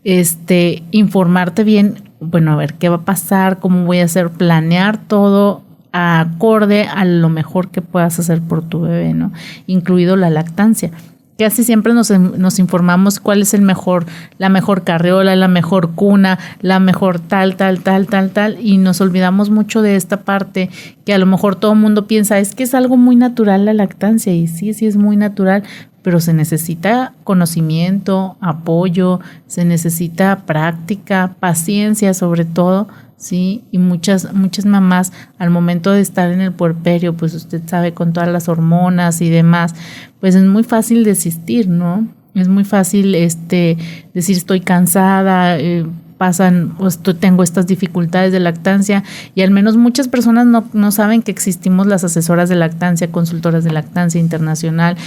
este, 0.03 0.83
informarte 0.91 1.63
bien, 1.63 1.95
bueno, 2.19 2.51
a 2.51 2.55
ver 2.55 2.73
qué 2.75 2.89
va 2.89 2.97
a 2.97 3.05
pasar, 3.05 3.59
cómo 3.59 3.85
voy 3.85 3.99
a 3.99 4.05
hacer, 4.05 4.29
planear 4.29 4.97
todo 4.97 5.63
acorde 5.91 6.87
a 6.87 7.05
lo 7.05 7.29
mejor 7.29 7.69
que 7.69 7.81
puedas 7.81 8.17
hacer 8.19 8.41
por 8.41 8.63
tu 8.63 8.81
bebé, 8.81 9.13
¿no? 9.13 9.31
Incluido 9.67 10.15
la 10.15 10.31
lactancia 10.31 10.91
casi 11.37 11.63
siempre 11.63 11.93
nos, 11.93 12.09
nos, 12.11 12.59
informamos 12.59 13.19
cuál 13.19 13.41
es 13.41 13.53
el 13.53 13.61
mejor, 13.61 14.05
la 14.37 14.49
mejor 14.49 14.83
carriola, 14.83 15.35
la 15.35 15.47
mejor 15.47 15.91
cuna, 15.91 16.39
la 16.61 16.79
mejor 16.79 17.19
tal, 17.19 17.55
tal, 17.55 17.81
tal, 17.81 18.07
tal, 18.07 18.29
tal, 18.29 18.57
y 18.59 18.77
nos 18.77 19.01
olvidamos 19.01 19.49
mucho 19.49 19.81
de 19.81 19.95
esta 19.95 20.21
parte 20.21 20.69
que 21.05 21.13
a 21.13 21.17
lo 21.17 21.25
mejor 21.25 21.55
todo 21.55 21.73
el 21.73 21.79
mundo 21.79 22.07
piensa, 22.07 22.39
es 22.39 22.55
que 22.55 22.63
es 22.63 22.73
algo 22.73 22.97
muy 22.97 23.15
natural 23.15 23.65
la 23.65 23.73
lactancia, 23.73 24.33
y 24.33 24.47
sí, 24.47 24.73
sí 24.73 24.85
es 24.85 24.95
muy 24.95 25.17
natural, 25.17 25.63
pero 26.03 26.19
se 26.19 26.33
necesita 26.33 27.13
conocimiento, 27.23 28.35
apoyo, 28.41 29.19
se 29.47 29.65
necesita 29.65 30.43
práctica, 30.45 31.35
paciencia 31.39 32.13
sobre 32.13 32.45
todo, 32.45 32.87
¿sí? 33.23 33.63
Y 33.71 33.77
muchas, 33.77 34.33
muchas 34.33 34.65
mamás 34.65 35.13
al 35.39 35.49
momento 35.49 35.91
de 35.91 36.01
estar 36.01 36.31
en 36.31 36.41
el 36.41 36.51
puerperio, 36.51 37.15
pues 37.15 37.33
usted 37.33 37.61
sabe, 37.65 37.93
con 37.93 38.13
todas 38.13 38.29
las 38.29 38.49
hormonas 38.49 39.21
y 39.21 39.29
demás, 39.29 39.73
pues 40.19 40.35
es 40.35 40.43
muy 40.43 40.63
fácil 40.63 41.03
desistir, 41.03 41.67
¿no? 41.69 42.07
Es 42.35 42.47
muy 42.47 42.63
fácil 42.63 43.15
este, 43.15 43.77
decir 44.13 44.35
estoy 44.35 44.59
cansada, 44.59 45.57
eh, 45.59 45.85
pasan, 46.17 46.75
pues, 46.77 46.99
tengo 47.19 47.43
estas 47.43 47.67
dificultades 47.67 48.31
de 48.31 48.39
lactancia 48.39 49.03
y 49.35 49.41
al 49.41 49.51
menos 49.51 49.77
muchas 49.77 50.07
personas 50.07 50.45
no, 50.45 50.65
no 50.73 50.91
saben 50.91 51.21
que 51.21 51.31
existimos 51.31 51.87
las 51.87 52.03
asesoras 52.03 52.49
de 52.49 52.55
lactancia, 52.55 53.11
consultoras 53.11 53.63
de 53.63 53.71
lactancia 53.71 54.19
internacional. 54.19 54.97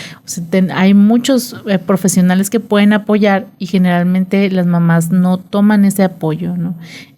hay 0.75 0.95
muchos 0.95 1.57
eh, 1.67 1.79
profesionales 1.79 2.51
que 2.51 2.61
pueden 2.61 2.93
apoyar 2.93 3.47
y 3.59 3.67
generalmente 3.67 4.51
las 4.51 4.67
mamás 4.67 5.11
no 5.11 5.39
toman 5.39 5.85
ese 5.85 6.03
apoyo. 6.03 6.55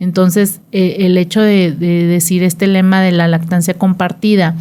Entonces, 0.00 0.60
eh, 0.72 0.96
el 1.00 1.16
hecho 1.16 1.40
de, 1.40 1.72
de 1.72 2.06
decir 2.06 2.42
este 2.42 2.66
lema 2.66 3.00
de 3.00 3.12
la 3.12 3.28
lactancia 3.28 3.74
compartida, 3.74 4.54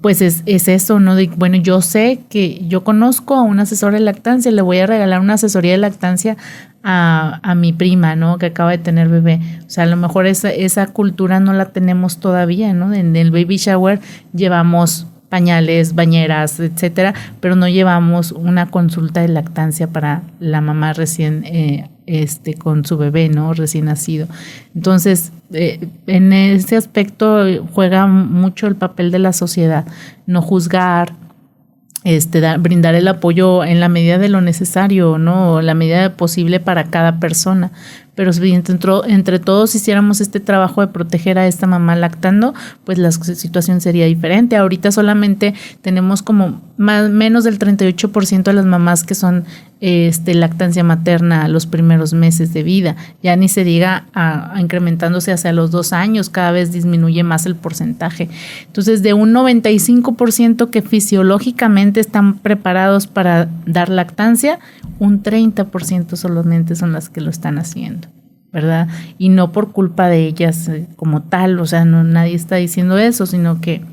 pues 0.00 0.22
es, 0.22 0.42
es, 0.46 0.68
eso, 0.68 1.00
¿no? 1.00 1.14
De, 1.14 1.30
bueno, 1.36 1.56
yo 1.56 1.80
sé 1.80 2.20
que 2.28 2.64
yo 2.68 2.84
conozco 2.84 3.34
a 3.34 3.42
un 3.42 3.58
asesor 3.58 3.92
de 3.92 4.00
lactancia, 4.00 4.52
le 4.52 4.62
voy 4.62 4.78
a 4.78 4.86
regalar 4.86 5.20
una 5.20 5.34
asesoría 5.34 5.72
de 5.72 5.78
lactancia 5.78 6.36
a, 6.84 7.40
a, 7.42 7.54
mi 7.54 7.72
prima, 7.72 8.14
¿no? 8.14 8.38
Que 8.38 8.46
acaba 8.46 8.70
de 8.70 8.78
tener 8.78 9.08
bebé. 9.08 9.40
O 9.66 9.70
sea, 9.70 9.84
a 9.84 9.86
lo 9.86 9.96
mejor 9.96 10.26
esa, 10.26 10.50
esa 10.50 10.86
cultura 10.88 11.40
no 11.40 11.52
la 11.52 11.66
tenemos 11.66 12.18
todavía, 12.18 12.72
¿no? 12.72 12.94
En 12.94 13.16
el 13.16 13.30
baby 13.30 13.56
shower 13.56 14.00
llevamos 14.32 15.06
pañales, 15.28 15.94
bañeras, 15.94 16.58
etcétera, 16.60 17.14
pero 17.40 17.56
no 17.56 17.68
llevamos 17.68 18.32
una 18.32 18.70
consulta 18.70 19.20
de 19.20 19.28
lactancia 19.28 19.88
para 19.88 20.22
la 20.40 20.60
mamá 20.60 20.92
recién 20.92 21.44
eh, 21.44 21.90
este 22.06 22.54
con 22.54 22.84
su 22.84 22.96
bebé, 22.96 23.28
¿no? 23.28 23.52
Recién 23.52 23.84
nacido. 23.84 24.26
Entonces, 24.74 25.32
eh, 25.52 25.88
en 26.06 26.32
ese 26.32 26.76
aspecto 26.76 27.44
juega 27.72 28.06
mucho 28.06 28.66
el 28.66 28.76
papel 28.76 29.10
de 29.10 29.18
la 29.18 29.32
sociedad, 29.32 29.86
no 30.26 30.40
juzgar, 30.40 31.14
este, 32.04 32.56
brindar 32.58 32.94
el 32.94 33.08
apoyo 33.08 33.64
en 33.64 33.80
la 33.80 33.88
medida 33.88 34.18
de 34.18 34.28
lo 34.28 34.40
necesario, 34.40 35.18
¿no? 35.18 35.60
La 35.60 35.74
medida 35.74 36.16
posible 36.16 36.60
para 36.60 36.84
cada 36.84 37.18
persona. 37.18 37.72
Pero 38.18 38.32
si 38.32 38.52
entre, 38.52 38.76
entre 39.06 39.38
todos 39.38 39.76
hiciéramos 39.76 40.20
este 40.20 40.40
trabajo 40.40 40.80
de 40.80 40.88
proteger 40.88 41.38
a 41.38 41.46
esta 41.46 41.68
mamá 41.68 41.94
lactando, 41.94 42.52
pues 42.82 42.98
la 42.98 43.12
situación 43.12 43.80
sería 43.80 44.06
diferente. 44.06 44.56
Ahorita 44.56 44.90
solamente 44.90 45.54
tenemos 45.82 46.22
como 46.22 46.60
menos 46.78 47.44
del 47.44 47.60
38% 47.60 48.42
de 48.42 48.52
las 48.52 48.66
mamás 48.66 49.04
que 49.04 49.14
son 49.14 49.44
este, 49.80 50.34
lactancia 50.34 50.82
materna 50.82 51.46
los 51.46 51.66
primeros 51.66 52.12
meses 52.12 52.52
de 52.52 52.64
vida. 52.64 52.96
Ya 53.22 53.36
ni 53.36 53.48
se 53.48 53.62
diga 53.62 54.06
a, 54.14 54.56
incrementándose 54.58 55.30
hacia 55.30 55.52
los 55.52 55.70
dos 55.70 55.92
años, 55.92 56.28
cada 56.28 56.50
vez 56.50 56.72
disminuye 56.72 57.22
más 57.22 57.46
el 57.46 57.54
porcentaje. 57.54 58.28
Entonces, 58.66 59.04
de 59.04 59.14
un 59.14 59.32
95% 59.32 60.70
que 60.70 60.82
fisiológicamente 60.82 62.00
están 62.00 62.38
preparados 62.38 63.06
para 63.06 63.48
dar 63.64 63.90
lactancia, 63.90 64.58
un 64.98 65.22
30% 65.22 66.16
solamente 66.16 66.74
son 66.74 66.92
las 66.92 67.08
que 67.08 67.20
lo 67.20 67.30
están 67.30 67.58
haciendo. 67.58 68.07
¿Verdad? 68.52 68.88
Y 69.18 69.28
no 69.28 69.52
por 69.52 69.72
culpa 69.72 70.08
de 70.08 70.26
ellas 70.26 70.68
eh, 70.68 70.88
como 70.96 71.22
tal, 71.22 71.58
o 71.60 71.66
sea, 71.66 71.84
no, 71.84 72.04
nadie 72.04 72.34
está 72.34 72.56
diciendo 72.56 72.98
eso, 72.98 73.26
sino 73.26 73.60
que 73.60 73.84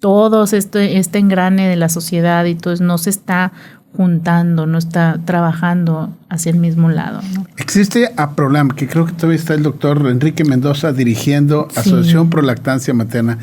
todos 0.00 0.52
este, 0.52 0.98
este 0.98 1.18
engrane 1.18 1.68
de 1.68 1.76
la 1.76 1.88
sociedad 1.88 2.44
y 2.44 2.54
todo 2.54 2.74
no 2.76 2.98
se 2.98 3.10
está 3.10 3.52
juntando, 3.96 4.66
no 4.66 4.78
está 4.78 5.20
trabajando 5.24 6.16
hacia 6.28 6.50
el 6.50 6.58
mismo 6.58 6.90
lado. 6.90 7.20
Existe 7.56 8.12
APROLAM, 8.16 8.70
que 8.70 8.88
creo 8.88 9.06
que 9.06 9.12
todavía 9.12 9.38
está 9.38 9.54
el 9.54 9.62
doctor 9.62 10.06
Enrique 10.08 10.44
Mendoza 10.44 10.92
dirigiendo 10.92 11.68
Asociación 11.76 12.28
Pro 12.28 12.42
Lactancia 12.42 12.92
Materna. 12.92 13.38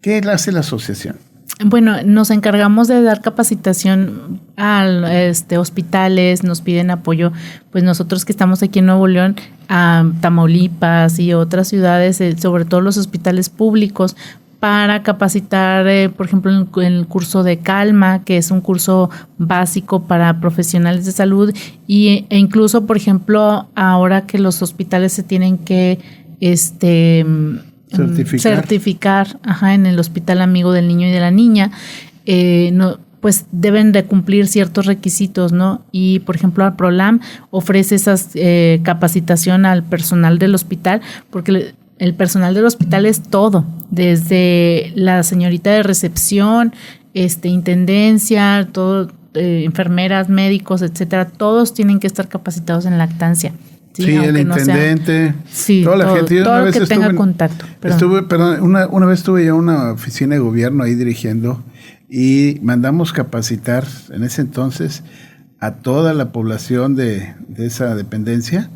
¿Qué 0.00 0.18
hace 0.32 0.50
la 0.50 0.60
asociación? 0.60 1.16
Bueno, 1.64 2.02
nos 2.04 2.30
encargamos 2.30 2.88
de 2.88 3.02
dar 3.02 3.20
capacitación 3.20 4.40
a 4.56 4.86
este, 5.12 5.58
hospitales, 5.58 6.44
nos 6.44 6.60
piden 6.60 6.90
apoyo, 6.90 7.32
pues 7.70 7.84
nosotros 7.84 8.24
que 8.24 8.32
estamos 8.32 8.62
aquí 8.62 8.80
en 8.80 8.86
Nuevo 8.86 9.06
León, 9.06 9.36
a 9.68 10.04
Tamaulipas 10.20 11.18
y 11.18 11.34
otras 11.34 11.68
ciudades, 11.68 12.20
eh, 12.20 12.36
sobre 12.36 12.64
todo 12.64 12.80
los 12.80 12.96
hospitales 12.96 13.48
públicos, 13.48 14.16
para 14.60 15.02
capacitar, 15.02 15.88
eh, 15.88 16.08
por 16.08 16.26
ejemplo, 16.26 16.52
en 16.52 16.92
el 16.92 17.06
curso 17.06 17.42
de 17.42 17.58
Calma, 17.58 18.22
que 18.24 18.36
es 18.36 18.50
un 18.50 18.60
curso 18.60 19.10
básico 19.36 20.04
para 20.04 20.40
profesionales 20.40 21.04
de 21.04 21.12
salud, 21.12 21.52
y, 21.86 22.26
e 22.30 22.38
incluso, 22.38 22.86
por 22.86 22.96
ejemplo, 22.96 23.66
ahora 23.74 24.26
que 24.26 24.38
los 24.38 24.62
hospitales 24.62 25.12
se 25.12 25.22
tienen 25.22 25.58
que 25.58 25.98
este, 26.40 27.26
mm, 27.92 28.38
certificar, 28.38 29.38
ajá, 29.42 29.74
en 29.74 29.86
el 29.86 29.98
hospital 29.98 30.40
amigo 30.40 30.72
del 30.72 30.88
niño 30.88 31.08
y 31.08 31.10
de 31.10 31.20
la 31.20 31.30
niña, 31.30 31.70
eh, 32.26 32.70
no, 32.72 32.98
pues 33.20 33.46
deben 33.52 33.92
de 33.92 34.04
cumplir 34.04 34.48
ciertos 34.48 34.86
requisitos, 34.86 35.52
¿no? 35.52 35.82
Y, 35.92 36.18
por 36.20 36.34
ejemplo, 36.34 36.66
el 36.66 36.72
PROLAM 36.72 37.20
ofrece 37.50 37.94
esa 37.94 38.16
eh, 38.34 38.80
capacitación 38.82 39.64
al 39.64 39.84
personal 39.84 40.38
del 40.38 40.54
hospital 40.56 41.00
porque 41.30 41.74
el 41.98 42.14
personal 42.14 42.52
del 42.52 42.64
hospital 42.64 43.06
es 43.06 43.22
todo, 43.22 43.64
desde 43.90 44.92
la 44.96 45.22
señorita 45.22 45.70
de 45.70 45.84
recepción, 45.84 46.74
este, 47.14 47.48
intendencia, 47.48 48.68
todo, 48.72 49.12
eh, 49.34 49.62
enfermeras, 49.64 50.28
médicos, 50.28 50.82
etcétera, 50.82 51.28
todos 51.28 51.74
tienen 51.74 52.00
que 52.00 52.08
estar 52.08 52.28
capacitados 52.28 52.86
en 52.86 52.98
lactancia. 52.98 53.52
Sí, 53.92 54.14
el 54.14 54.38
intendente, 54.38 55.34
toda 55.84 55.96
la 55.96 56.16
gente. 56.16 56.42
todo 56.42 56.70
que 56.70 56.80
tenga 56.86 57.14
contacto. 57.14 57.66
Estuve, 57.82 58.22
perdón, 58.22 58.62
una, 58.62 58.86
una 58.86 59.06
vez 59.06 59.20
estuve 59.20 59.44
yo 59.44 59.54
en 59.54 59.60
una 59.60 59.92
oficina 59.92 60.34
de 60.34 60.40
gobierno 60.40 60.84
ahí 60.84 60.94
dirigiendo 60.94 61.62
y 62.08 62.58
mandamos 62.62 63.12
capacitar 63.12 63.84
en 64.10 64.24
ese 64.24 64.42
entonces 64.42 65.02
a 65.60 65.74
toda 65.76 66.14
la 66.14 66.32
población 66.32 66.96
de, 66.96 67.34
de 67.48 67.66
esa 67.66 67.94
dependencia 67.94 68.70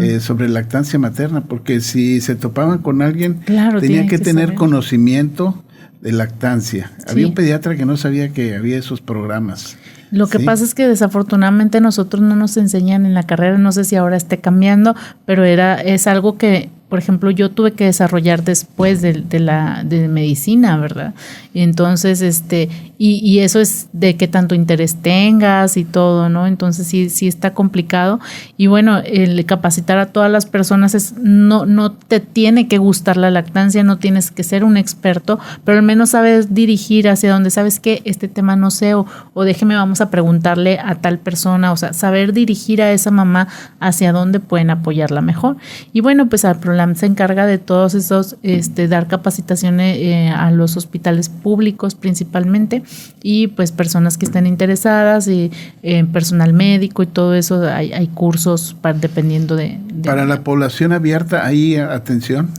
eh, 0.00 0.20
sobre 0.20 0.48
lactancia 0.48 0.98
materna, 0.98 1.42
porque 1.42 1.80
si 1.80 2.20
se 2.20 2.34
topaban 2.34 2.78
con 2.78 3.02
alguien, 3.02 3.40
tenía 3.80 4.06
que, 4.06 4.18
tener 4.18 4.54
conocimiento 4.54 5.62
de 6.00 6.12
lactancia. 6.12 6.90
Había 7.06 7.26
un 7.26 7.34
pediatra 7.34 7.76
que 7.76 7.84
no 7.84 7.96
sabía 7.96 8.30
que 8.30 8.56
había 8.56 8.78
esos 8.78 9.00
programas. 9.00 9.76
Lo 10.10 10.26
que 10.26 10.40
pasa 10.40 10.64
es 10.64 10.74
que 10.74 10.88
desafortunadamente 10.88 11.80
nosotros 11.80 12.22
no 12.22 12.34
nos 12.34 12.56
enseñan 12.56 13.06
en 13.06 13.14
la 13.14 13.22
carrera, 13.22 13.58
no 13.58 13.70
sé 13.70 13.84
si 13.84 13.96
ahora 13.96 14.16
esté 14.16 14.38
cambiando, 14.38 14.96
pero 15.24 15.44
era 15.44 15.80
es 15.80 16.06
algo 16.06 16.36
que 16.36 16.68
por 16.90 16.98
ejemplo, 16.98 17.30
yo 17.30 17.52
tuve 17.52 17.72
que 17.72 17.84
desarrollar 17.84 18.42
después 18.42 19.00
de, 19.00 19.24
la 19.38 19.84
de 19.84 20.08
medicina, 20.08 20.76
¿verdad? 20.76 21.14
Entonces, 21.54 22.20
este, 22.20 22.68
y, 22.98 23.20
y, 23.24 23.38
eso 23.38 23.60
es 23.60 23.88
de 23.92 24.16
qué 24.16 24.26
tanto 24.26 24.56
interés 24.56 24.96
tengas 24.96 25.76
y 25.76 25.84
todo, 25.84 26.28
¿no? 26.28 26.48
Entonces 26.48 26.88
sí, 26.88 27.08
sí 27.08 27.28
está 27.28 27.54
complicado. 27.54 28.18
Y 28.56 28.66
bueno, 28.66 28.98
el 28.98 29.46
capacitar 29.46 29.98
a 29.98 30.06
todas 30.06 30.32
las 30.32 30.46
personas 30.46 30.96
es, 30.96 31.14
no, 31.16 31.64
no 31.64 31.92
te 31.92 32.18
tiene 32.18 32.66
que 32.66 32.78
gustar 32.78 33.16
la 33.16 33.30
lactancia, 33.30 33.84
no 33.84 33.98
tienes 33.98 34.32
que 34.32 34.42
ser 34.42 34.64
un 34.64 34.76
experto, 34.76 35.38
pero 35.64 35.78
al 35.78 35.84
menos 35.84 36.10
sabes 36.10 36.52
dirigir 36.54 37.08
hacia 37.08 37.32
donde 37.32 37.50
sabes 37.50 37.78
que 37.78 38.02
este 38.04 38.26
tema 38.26 38.56
no 38.56 38.72
sé, 38.72 38.94
o, 38.94 39.06
o 39.32 39.44
déjeme, 39.44 39.76
vamos 39.76 40.00
a 40.00 40.10
preguntarle 40.10 40.80
a 40.80 40.96
tal 40.96 41.18
persona, 41.20 41.70
o 41.70 41.76
sea, 41.76 41.92
saber 41.92 42.32
dirigir 42.32 42.82
a 42.82 42.90
esa 42.90 43.12
mamá 43.12 43.46
hacia 43.78 44.12
dónde 44.12 44.40
pueden 44.40 44.70
apoyarla 44.70 45.20
mejor. 45.20 45.56
Y 45.92 46.00
bueno, 46.00 46.28
pues 46.28 46.44
al 46.44 46.58
problema 46.58 46.79
se 46.94 47.06
encarga 47.06 47.46
de 47.46 47.58
todos 47.58 47.94
esos, 47.94 48.36
este, 48.42 48.88
dar 48.88 49.06
capacitaciones 49.06 49.96
eh, 49.98 50.28
a 50.28 50.50
los 50.50 50.76
hospitales 50.76 51.28
públicos 51.28 51.94
principalmente 51.94 52.82
y 53.22 53.48
pues 53.48 53.72
personas 53.72 54.18
que 54.18 54.26
estén 54.26 54.46
interesadas 54.46 55.28
y 55.28 55.50
eh, 55.82 56.04
personal 56.04 56.52
médico 56.52 57.02
y 57.02 57.06
todo 57.06 57.34
eso, 57.34 57.62
hay, 57.62 57.92
hay 57.92 58.08
cursos 58.08 58.76
para, 58.80 58.98
dependiendo 58.98 59.56
de, 59.56 59.78
Para 60.04 60.24
la 60.24 60.42
población 60.42 60.92
abierta, 60.92 61.46
¿hay 61.46 61.76
atención? 61.76 62.50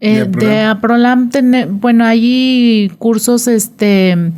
Eh, 0.00 0.26
de 0.28 0.62
Aprolam, 0.62 1.30
bueno, 1.80 2.04
hay 2.04 2.90
cursos 2.98 3.48
este 3.48 4.32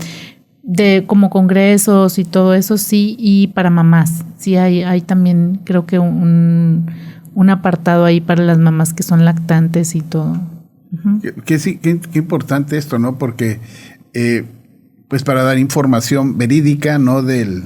de 0.62 1.05
como 1.07 1.31
congresos 1.31 2.19
y 2.19 2.25
todo 2.25 2.55
eso, 2.55 2.79
sí, 2.79 3.16
y 3.19 3.49
para 3.49 3.71
mamás. 3.71 4.25
Sí, 4.38 4.57
hay, 4.57 4.83
hay 4.83 5.01
también 5.01 5.61
creo 5.64 5.85
que 5.85 5.99
un, 5.99 6.87
un 7.35 7.51
apartado 7.51 8.05
ahí 8.05 8.21
para 8.21 8.43
las 8.43 8.59
mamás 8.59 8.93
que 8.93 9.03
son 9.03 9.25
lactantes 9.25 9.95
y 9.95 10.01
todo. 10.01 10.38
qué, 11.45 11.59
sí, 11.59 11.79
qué, 11.79 12.01
importante 12.14 12.77
esto, 12.77 12.99
¿no? 12.99 13.19
Porque, 13.19 13.61
eh, 14.14 14.45
pues 15.09 15.23
para 15.23 15.43
dar 15.43 15.59
información 15.59 16.38
verídica, 16.38 16.99
¿no? 16.99 17.23
Del, 17.23 17.64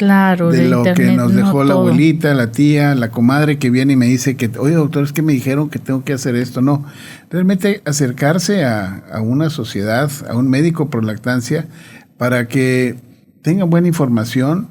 Claro, 0.00 0.50
de, 0.50 0.66
lo 0.66 0.82
que 0.82 1.12
nos 1.12 1.34
dejó 1.34 1.62
la 1.62 1.74
abuelita, 1.74 2.32
la 2.32 2.52
tía, 2.52 2.94
la 2.94 3.10
comadre 3.10 3.58
que 3.58 3.68
viene 3.68 3.92
y 3.92 3.96
me 3.96 4.06
dice 4.06 4.34
que, 4.34 4.50
oye 4.58 4.74
doctor, 4.74 5.04
es 5.04 5.12
que 5.12 5.20
me 5.20 5.34
dijeron 5.34 5.68
que 5.68 5.78
tengo 5.78 6.04
que 6.04 6.14
hacer 6.14 6.36
esto. 6.36 6.62
No, 6.62 6.86
realmente 7.28 7.82
acercarse 7.84 8.64
a, 8.64 9.04
a 9.12 9.20
una 9.20 9.50
sociedad, 9.50 10.10
a 10.26 10.36
un 10.38 10.48
médico 10.48 10.88
por 10.88 11.04
lactancia, 11.04 11.66
para 12.16 12.48
que 12.48 12.96
tenga 13.42 13.64
buena 13.64 13.88
información, 13.88 14.68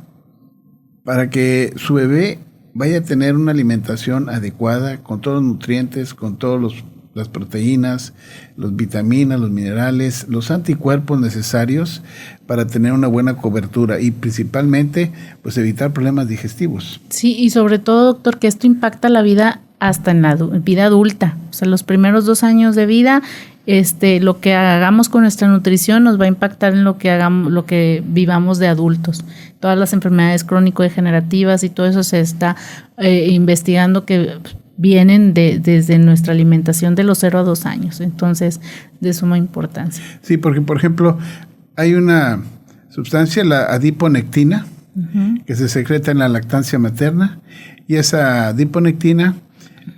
para 1.03 1.29
que 1.29 1.73
su 1.75 1.93
bebé 1.93 2.39
vaya 2.73 2.99
a 2.99 3.03
tener 3.03 3.35
una 3.35 3.51
alimentación 3.51 4.29
adecuada, 4.29 4.97
con 5.03 5.21
todos 5.21 5.41
los 5.41 5.45
nutrientes, 5.45 6.13
con 6.13 6.37
todos 6.37 6.61
los 6.61 6.83
las 7.13 7.27
proteínas, 7.27 8.13
las 8.55 8.75
vitaminas, 8.75 9.39
los 9.39 9.49
minerales, 9.49 10.27
los 10.29 10.51
anticuerpos 10.51 11.19
necesarios 11.19 12.01
para 12.45 12.67
tener 12.67 12.93
una 12.93 13.07
buena 13.07 13.35
cobertura 13.37 13.99
y 13.99 14.11
principalmente 14.11 15.11
pues 15.41 15.57
evitar 15.57 15.91
problemas 15.91 16.27
digestivos. 16.27 17.01
Sí, 17.09 17.35
y 17.37 17.49
sobre 17.49 17.79
todo, 17.79 18.05
doctor, 18.05 18.39
que 18.39 18.47
esto 18.47 18.67
impacta 18.67 19.09
la 19.09 19.21
vida 19.21 19.61
hasta 19.79 20.11
en 20.11 20.21
la 20.21 20.35
vida 20.35 20.85
adulta. 20.85 21.37
O 21.49 21.53
sea, 21.53 21.67
los 21.67 21.83
primeros 21.83 22.25
dos 22.25 22.43
años 22.43 22.75
de 22.75 22.85
vida, 22.85 23.21
este, 23.69 24.19
lo 24.19 24.39
que 24.39 24.55
hagamos 24.55 25.09
con 25.09 25.21
nuestra 25.21 25.47
nutrición 25.47 26.03
nos 26.03 26.19
va 26.19 26.25
a 26.25 26.27
impactar 26.27 26.73
en 26.73 26.83
lo 26.83 26.97
que 26.97 27.11
hagamos, 27.11 27.51
lo 27.51 27.67
que 27.67 28.03
vivamos 28.03 28.57
de 28.57 28.67
adultos. 28.67 29.23
Todas 29.59 29.77
las 29.77 29.93
enfermedades 29.93 30.43
crónico-degenerativas 30.43 31.63
y 31.63 31.69
todo 31.69 31.85
eso 31.85 32.01
se 32.01 32.19
está 32.19 32.55
eh, 32.97 33.27
investigando 33.29 34.05
que 34.05 34.39
vienen 34.77 35.35
de, 35.35 35.59
desde 35.59 35.99
nuestra 35.99 36.33
alimentación 36.33 36.95
de 36.95 37.03
los 37.03 37.19
0 37.19 37.37
a 37.37 37.43
2 37.43 37.65
años, 37.67 38.01
entonces 38.01 38.59
de 39.01 39.13
suma 39.13 39.37
importancia. 39.37 40.03
Sí, 40.23 40.37
porque 40.37 40.61
por 40.61 40.77
ejemplo 40.77 41.19
hay 41.75 41.93
una 41.93 42.41
sustancia, 42.89 43.43
la 43.43 43.65
adiponectina, 43.65 44.65
que 45.45 45.55
se 45.55 45.69
secreta 45.69 46.09
en 46.09 46.17
la 46.17 46.27
lactancia 46.27 46.79
materna 46.79 47.39
y 47.87 47.97
esa 47.97 48.47
adiponectina 48.47 49.35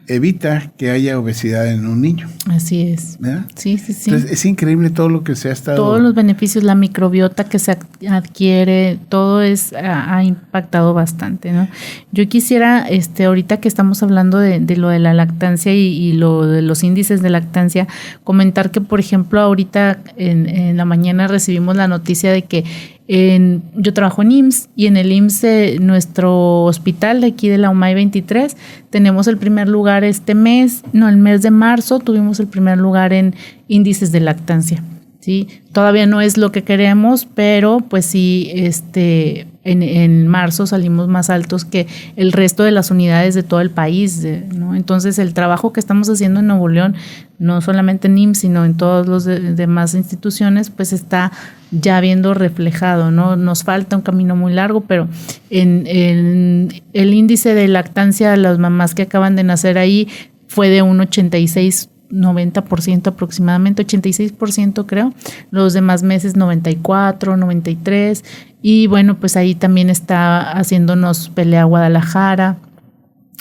evita 0.07 0.71
que 0.77 0.89
haya 0.89 1.19
obesidad 1.19 1.67
en 1.67 1.85
un 1.85 2.01
niño. 2.01 2.27
Así 2.49 2.81
es. 2.81 3.17
Sí, 3.55 3.77
sí, 3.77 3.93
sí. 3.93 4.09
Entonces, 4.09 4.31
es 4.31 4.45
increíble 4.45 4.89
todo 4.89 5.09
lo 5.09 5.23
que 5.23 5.35
se 5.35 5.49
ha 5.49 5.51
estado... 5.51 5.77
Todos 5.77 6.01
los 6.01 6.13
beneficios, 6.13 6.63
la 6.63 6.75
microbiota 6.75 7.45
que 7.45 7.59
se 7.59 7.77
adquiere, 8.09 8.99
todo 9.09 9.41
es 9.41 9.73
ha, 9.73 10.23
impactado 10.23 10.93
bastante, 10.93 11.51
¿no? 11.51 11.67
Yo 12.11 12.27
quisiera, 12.27 12.87
este, 12.87 13.25
ahorita 13.25 13.57
que 13.57 13.67
estamos 13.67 14.03
hablando 14.03 14.37
de, 14.37 14.59
lo 14.75 14.89
de 14.89 14.99
la 14.99 15.13
lactancia 15.13 15.73
y, 15.73 16.13
lo 16.13 16.45
de 16.45 16.61
los 16.61 16.83
índices 16.83 17.21
de 17.21 17.29
lactancia, 17.29 17.87
comentar 18.23 18.71
que, 18.71 18.81
por 18.81 18.99
ejemplo, 18.99 19.39
ahorita 19.39 19.99
en, 20.17 20.47
en 20.47 20.77
la 20.77 20.85
mañana 20.85 21.27
recibimos 21.27 21.75
la 21.75 21.87
noticia 21.87 22.31
de 22.31 22.43
que 22.43 22.63
yo 23.07 23.93
trabajo 23.93 24.21
en 24.21 24.31
IMSS 24.31 24.69
y 24.75 24.85
en 24.85 24.95
el 24.95 25.11
IMSS, 25.11 25.81
nuestro 25.81 26.63
hospital 26.63 27.21
de 27.21 27.27
aquí 27.27 27.49
de 27.49 27.57
la 27.57 27.69
UMAI 27.69 27.93
23, 27.95 28.55
tenemos 28.89 29.27
el 29.27 29.37
primer 29.37 29.67
lugar 29.67 30.03
este 30.03 30.33
mes, 30.33 30.83
no, 30.93 31.09
el 31.09 31.17
mes 31.17 31.41
de 31.41 31.51
marzo 31.51 31.99
tuvimos 31.99 32.39
el 32.39 32.47
primer 32.47 32.77
lugar 32.77 33.11
en 33.11 33.35
índices 33.67 34.11
de 34.11 34.21
lactancia. 34.21 34.83
¿sí? 35.19 35.47
Todavía 35.71 36.05
no 36.05 36.21
es 36.21 36.37
lo 36.37 36.51
que 36.51 36.63
queremos, 36.63 37.27
pero 37.33 37.79
pues 37.79 38.05
sí, 38.05 38.49
este, 38.53 39.47
en, 39.63 40.27
marzo 40.27 40.65
salimos 40.65 41.07
más 41.07 41.29
altos 41.29 41.65
que 41.65 41.87
el 42.15 42.31
resto 42.31 42.63
de 42.63 42.71
las 42.71 42.91
unidades 42.91 43.35
de 43.35 43.43
todo 43.43 43.61
el 43.61 43.69
país. 43.69 44.23
Entonces 44.23 45.19
el 45.19 45.33
trabajo 45.33 45.71
que 45.73 45.79
estamos 45.79 46.09
haciendo 46.09 46.39
en 46.39 46.47
Nuevo 46.47 46.67
León, 46.67 46.95
no 47.37 47.61
solamente 47.61 48.07
en 48.07 48.17
IMSS, 48.17 48.39
sino 48.39 48.65
en 48.65 48.75
todas 48.75 49.07
las 49.07 49.55
demás 49.55 49.93
instituciones, 49.93 50.69
pues 50.69 50.93
está 50.93 51.31
ya 51.71 52.01
viendo 52.01 52.33
reflejado, 52.33 53.11
¿no? 53.11 53.35
Nos 53.35 53.63
falta 53.63 53.95
un 53.95 54.01
camino 54.01 54.35
muy 54.35 54.53
largo, 54.53 54.81
pero 54.81 55.07
en 55.49 56.71
el 56.93 57.13
índice 57.13 57.53
de 57.53 57.67
lactancia 57.67 58.31
de 58.31 58.37
las 58.37 58.57
mamás 58.59 58.95
que 58.95 59.03
acaban 59.03 59.35
de 59.35 59.43
nacer 59.43 59.77
ahí 59.77 60.07
fue 60.47 60.69
de 60.69 60.81
un 60.81 60.99
86 60.99 61.89
90% 62.11 63.07
aproximadamente, 63.07 63.85
86% 63.85 64.85
creo, 64.85 65.13
los 65.49 65.73
demás 65.73 66.03
meses 66.03 66.35
94, 66.35 67.37
93 67.37 68.23
y 68.61 68.87
bueno, 68.87 69.17
pues 69.19 69.37
ahí 69.37 69.55
también 69.55 69.89
está 69.89 70.51
haciéndonos 70.51 71.29
pelea 71.29 71.63
Guadalajara, 71.63 72.57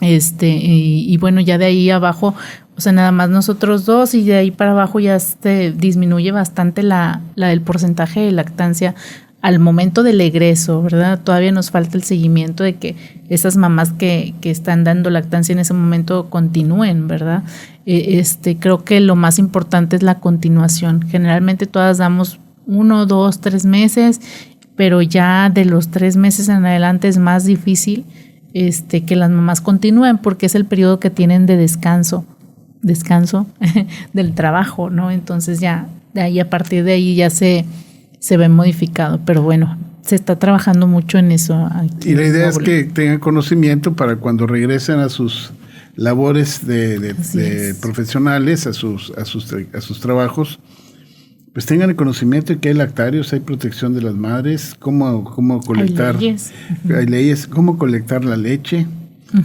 este, 0.01 0.49
y, 0.49 1.15
bueno, 1.19 1.43
ya 1.43 1.59
de 1.59 1.67
ahí 1.67 1.91
abajo, 1.91 2.35
o 2.77 2.81
sea, 2.81 2.93
nada 2.93 3.13
más 3.13 3.29
nosotros 3.29 3.85
dos 3.85 4.15
y 4.15 4.25
de 4.25 4.37
ahí 4.37 4.51
para 4.51 4.71
abajo 4.71 4.99
ya 4.99 5.19
se 5.21 5.73
disminuye 5.73 6.33
bastante 6.33 6.83
la, 6.83 7.21
la 7.35 7.53
el 7.53 7.61
porcentaje 7.61 8.21
de 8.21 8.33
lactancia 8.33 8.95
al 9.43 9.59
momento 9.59 10.03
del 10.03 10.21
egreso, 10.21 10.83
¿verdad? 10.83 11.21
Todavía 11.23 11.53
nos 11.53 11.71
falta 11.71 11.97
el 11.97 12.03
seguimiento 12.03 12.63
de 12.63 12.77
que 12.77 12.97
esas 13.29 13.57
mamás 13.57 13.93
que, 13.93 14.35
que 14.41 14.51
están 14.51 14.85
dando 14.85 15.09
lactancia 15.09 15.53
en 15.53 15.61
ese 15.61 15.73
momento 15.73 16.29
continúen, 16.29 17.09
¿verdad? 17.09 17.45
E, 17.87 18.19
este, 18.19 18.57
creo 18.59 18.85
que 18.85 19.01
lo 19.01 19.17
más 19.17 19.39
importante 19.39 19.97
es 19.97 20.03
la 20.03 20.17
continuación. 20.21 21.03
Generalmente 21.09 21.67
todas 21.67 21.99
damos 21.99 22.39
uno, 22.67 23.07
dos, 23.07 23.41
tres 23.41 23.65
meses, 23.65 24.21
pero 24.77 25.01
ya 25.01 25.51
de 25.51 25.65
los 25.65 25.89
tres 25.89 26.17
meses 26.17 26.49
en 26.49 26.67
adelante 26.67 27.09
es 27.09 27.19
más 27.19 27.45
difícil 27.45 28.05
este, 28.53 29.05
que 29.05 29.17
las 29.17 29.31
mamás 29.31 29.61
continúen 29.61 30.19
porque 30.19 30.47
es 30.47 30.55
el 30.55 30.67
periodo 30.67 31.01
que 31.01 31.11
tienen 31.11 31.47
de 31.47 31.57
descanso, 31.57 32.25
descanso 32.83 33.47
del 34.13 34.35
trabajo, 34.35 34.91
¿no? 34.91 35.11
Entonces 35.11 35.61
ya 35.61 35.89
de 36.13 36.21
ahí 36.21 36.41
a 36.41 36.51
partir 36.51 36.85
de 36.85 36.93
ahí 36.93 37.15
ya 37.15 37.31
se 37.31 37.65
se 38.21 38.37
ve 38.37 38.49
modificado, 38.49 39.21
pero 39.25 39.43
bueno, 39.43 39.77
se 40.03 40.15
está 40.15 40.39
trabajando 40.39 40.87
mucho 40.87 41.19
en 41.19 41.33
eso. 41.33 41.69
y 42.05 42.15
la 42.15 42.27
idea 42.27 42.49
es 42.49 42.59
que 42.59 42.85
tengan 42.85 43.19
conocimiento 43.19 43.95
para 43.95 44.17
cuando 44.17 44.47
regresen 44.47 45.01
a 45.01 45.09
sus 45.09 45.53
labores 45.97 46.67
de, 46.67 47.75
profesionales, 47.81 48.67
a 48.67 48.73
sus, 48.73 49.11
a, 49.19 49.25
sus, 49.25 49.53
a 49.75 49.81
sus 49.81 50.01
trabajos, 50.01 50.61
pues 51.53 51.67
tengan 51.67 51.91
el 51.91 51.97
conocimiento 51.97 52.53
de 52.53 52.61
que 52.61 52.69
hay 52.69 52.75
lactarios, 52.75 53.33
hay 53.33 53.41
protección 53.41 53.93
de 53.95 54.03
las 54.03 54.15
madres, 54.15 54.75
cómo, 54.79 55.25
cómo 55.25 55.61
colectar, 55.61 56.15
hay 56.15 56.21
leyes, 56.21 56.53
hay 56.97 57.07
leyes 57.07 57.47
cómo 57.47 57.77
colectar 57.77 58.25
la 58.25 58.37
leche, 58.37 58.87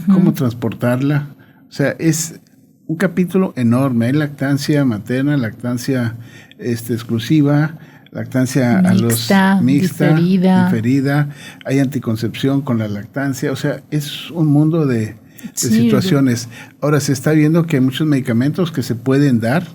cómo 0.06 0.34
transportarla. 0.34 1.30
O 1.68 1.72
sea, 1.72 1.96
es 1.98 2.40
un 2.86 2.98
capítulo 2.98 3.54
enorme. 3.56 4.06
Hay 4.06 4.14
lactancia 4.14 4.86
materna, 4.86 5.36
lactancia 5.38 6.16
este, 6.60 6.94
exclusiva, 6.94 7.80
lactancia 8.16 8.80
a 8.80 8.94
los 8.94 9.30
mixta, 9.62 10.16
diferida. 10.16 11.30
hay 11.66 11.80
anticoncepción 11.80 12.62
con 12.62 12.80
la 12.80 12.88
lactancia, 12.88 13.52
o 13.52 13.58
sea, 13.58 13.84
es 13.92 14.32
un 14.32 14.48
mundo 14.48 14.86
de, 14.86 15.18
situaciones. 15.54 16.48
Ahora 16.82 17.00
se 17.00 17.12
está 17.14 17.32
viendo 17.34 17.68
que 17.68 17.76
hay 17.76 17.82
muchos 17.82 18.08
medicamentos 18.08 18.72
que 18.72 18.82
se 18.84 18.96
pueden 18.96 19.40
dar. 19.42 19.68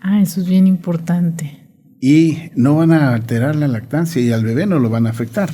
Ah, 0.00 0.22
eso 0.22 0.40
es 0.40 0.48
bien 0.48 0.66
importante. 0.66 1.68
Y 2.00 2.50
no 2.54 2.76
van 2.76 2.92
a 2.92 3.12
alterar 3.12 3.56
la 3.56 3.66
lactancia 3.66 4.22
y 4.22 4.32
al 4.32 4.44
bebé 4.44 4.66
no 4.66 4.78
lo 4.78 4.88
van 4.88 5.06
a 5.06 5.10
afectar. 5.10 5.50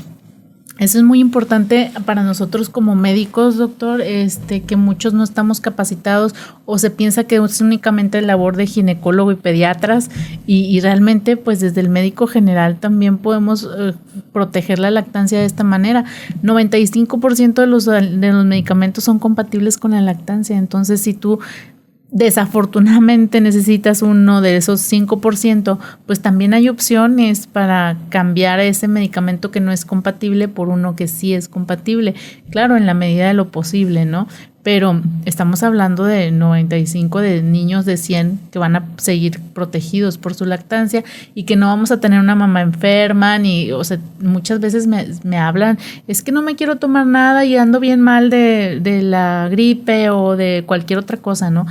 Eso 0.80 0.96
es 0.96 1.04
muy 1.04 1.20
importante 1.20 1.92
para 2.06 2.22
nosotros 2.22 2.70
como 2.70 2.94
médicos, 2.94 3.58
doctor, 3.58 4.00
este, 4.00 4.62
que 4.62 4.76
muchos 4.76 5.12
no 5.12 5.22
estamos 5.22 5.60
capacitados 5.60 6.34
o 6.64 6.78
se 6.78 6.90
piensa 6.90 7.24
que 7.24 7.36
es 7.36 7.60
únicamente 7.60 8.22
labor 8.22 8.56
de 8.56 8.66
ginecólogo 8.66 9.30
y 9.30 9.36
pediatras 9.36 10.10
y, 10.46 10.80
realmente 10.80 11.36
pues 11.36 11.60
desde 11.60 11.82
el 11.82 11.90
médico 11.90 12.26
general 12.26 12.78
también 12.80 13.18
podemos 13.18 13.68
eh, 13.78 13.92
proteger 14.32 14.78
la 14.78 14.90
lactancia 14.90 15.38
de 15.38 15.44
esta 15.44 15.64
manera. 15.64 16.06
95% 16.42 17.52
de 17.52 17.66
los, 17.66 17.84
de 17.84 18.32
los 18.32 18.46
medicamentos 18.46 19.04
son 19.04 19.18
compatibles 19.18 19.76
con 19.76 19.90
la 19.90 20.00
lactancia, 20.00 20.56
entonces 20.56 21.02
si 21.02 21.12
tú 21.12 21.40
desafortunadamente 22.12 23.40
necesitas 23.40 24.02
uno 24.02 24.40
de 24.40 24.56
esos 24.56 24.80
5%, 24.80 25.78
pues 26.06 26.20
también 26.20 26.54
hay 26.54 26.68
opciones 26.68 27.46
para 27.46 27.96
cambiar 28.08 28.60
ese 28.60 28.88
medicamento 28.88 29.50
que 29.50 29.60
no 29.60 29.72
es 29.72 29.84
compatible 29.84 30.48
por 30.48 30.68
uno 30.68 30.96
que 30.96 31.08
sí 31.08 31.34
es 31.34 31.48
compatible. 31.48 32.14
Claro, 32.50 32.76
en 32.76 32.86
la 32.86 32.94
medida 32.94 33.28
de 33.28 33.34
lo 33.34 33.48
posible, 33.48 34.04
¿no? 34.04 34.26
pero 34.62 35.00
estamos 35.24 35.62
hablando 35.62 36.04
de 36.04 36.30
95 36.30 37.20
de 37.20 37.42
niños 37.42 37.86
de 37.86 37.96
100 37.96 38.38
que 38.50 38.58
van 38.58 38.76
a 38.76 38.84
seguir 38.98 39.40
protegidos 39.54 40.18
por 40.18 40.34
su 40.34 40.44
lactancia 40.44 41.02
y 41.34 41.44
que 41.44 41.56
no 41.56 41.66
vamos 41.66 41.90
a 41.90 42.00
tener 42.00 42.20
una 42.20 42.34
mamá 42.34 42.60
enferma, 42.60 43.38
ni, 43.38 43.72
o 43.72 43.82
sea, 43.84 43.98
muchas 44.20 44.60
veces 44.60 44.86
me, 44.86 45.06
me 45.24 45.38
hablan, 45.38 45.78
es 46.08 46.22
que 46.22 46.30
no 46.30 46.42
me 46.42 46.56
quiero 46.56 46.76
tomar 46.76 47.06
nada 47.06 47.44
y 47.46 47.56
ando 47.56 47.80
bien 47.80 48.00
mal 48.00 48.28
de, 48.28 48.80
de 48.82 49.00
la 49.00 49.48
gripe 49.50 50.10
o 50.10 50.36
de 50.36 50.64
cualquier 50.66 50.98
otra 50.98 51.16
cosa, 51.16 51.50
¿no? 51.50 51.66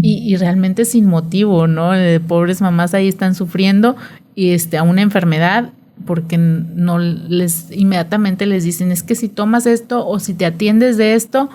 Y, 0.00 0.32
y, 0.32 0.36
realmente 0.36 0.84
sin 0.84 1.06
motivo, 1.06 1.66
¿no? 1.66 1.94
Eh, 1.94 2.20
pobres 2.20 2.60
mamás 2.60 2.94
ahí 2.94 3.08
están 3.08 3.34
sufriendo 3.34 3.96
y 4.34 4.50
este, 4.50 4.78
a 4.78 4.82
una 4.82 5.02
enfermedad 5.02 5.70
porque 6.04 6.38
no 6.38 6.98
les 6.98 7.70
inmediatamente 7.70 8.46
les 8.46 8.64
dicen 8.64 8.92
es 8.92 9.02
que 9.02 9.14
si 9.14 9.28
tomas 9.28 9.66
esto 9.66 10.06
o 10.06 10.20
si 10.20 10.34
te 10.34 10.46
atiendes 10.46 10.96
de 10.96 11.14
esto, 11.14 11.50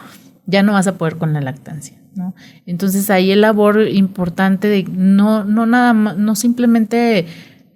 ya 0.46 0.64
no 0.64 0.74
vas 0.74 0.88
a 0.88 0.98
poder 0.98 1.18
con 1.18 1.34
la 1.34 1.42
lactancia. 1.42 1.98
¿no? 2.16 2.36
Entonces 2.66 3.10
ahí 3.10 3.32
el 3.32 3.42
labor 3.42 3.88
importante 3.88 4.68
de 4.68 4.84
no, 4.92 5.44
no 5.44 5.66
nada 5.66 5.94
no 5.94 6.36
simplemente 6.36 7.26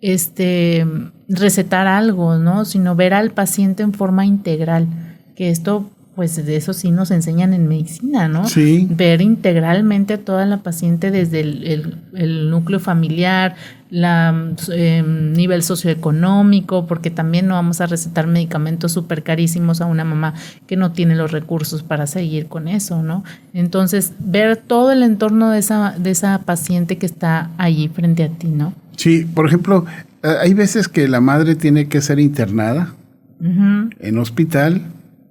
este 0.01 0.85
recetar 1.27 1.87
algo, 1.87 2.37
¿no? 2.37 2.65
sino 2.65 2.95
ver 2.95 3.13
al 3.13 3.31
paciente 3.31 3.83
en 3.83 3.93
forma 3.93 4.25
integral, 4.25 4.87
que 5.35 5.49
esto 5.49 5.89
pues 6.17 6.43
de 6.43 6.55
eso 6.55 6.73
sí 6.73 6.89
nos 6.89 7.11
enseñan 7.11 7.53
en 7.53 7.67
medicina, 7.67 8.27
¿no? 8.27 8.47
Sí. 8.47 8.87
Ver 8.89 9.21
integralmente 9.21 10.15
a 10.15 10.17
toda 10.17 10.47
la 10.47 10.63
paciente 10.63 11.11
desde 11.11 11.41
el, 11.41 12.49
núcleo 12.49 12.79
familiar, 12.79 13.55
la 13.91 14.35
em, 14.73 15.33
nivel 15.33 15.61
socioeconómico, 15.61 16.87
porque 16.87 17.11
también 17.11 17.45
no 17.45 17.53
vamos 17.53 17.81
a 17.81 17.85
recetar 17.85 18.25
medicamentos 18.25 18.93
súper 18.93 19.21
carísimos 19.21 19.79
a 19.79 19.85
una 19.85 20.05
mamá 20.05 20.33
que 20.65 20.75
no 20.75 20.91
tiene 20.91 21.15
los 21.15 21.31
recursos 21.31 21.83
para 21.83 22.07
seguir 22.07 22.47
con 22.47 22.67
eso, 22.67 23.03
¿no? 23.03 23.23
Entonces, 23.53 24.13
ver 24.17 24.57
todo 24.57 24.91
el 24.91 25.03
entorno 25.03 25.51
de 25.51 25.59
esa, 25.59 25.93
de 25.99 26.09
esa 26.09 26.39
paciente 26.39 26.97
que 26.97 27.05
está 27.05 27.51
allí 27.59 27.89
frente 27.89 28.23
a 28.23 28.29
ti, 28.29 28.47
¿no? 28.47 28.73
Sí, 28.95 29.23
por 29.23 29.45
ejemplo, 29.45 29.85
eh, 30.23 30.33
hay 30.41 30.55
veces 30.55 30.87
que 30.87 31.07
la 31.07 31.21
madre 31.21 31.53
tiene 31.53 31.87
que 31.87 32.01
ser 32.01 32.19
internada 32.19 32.95
en 33.39 34.17
hospital 34.17 34.81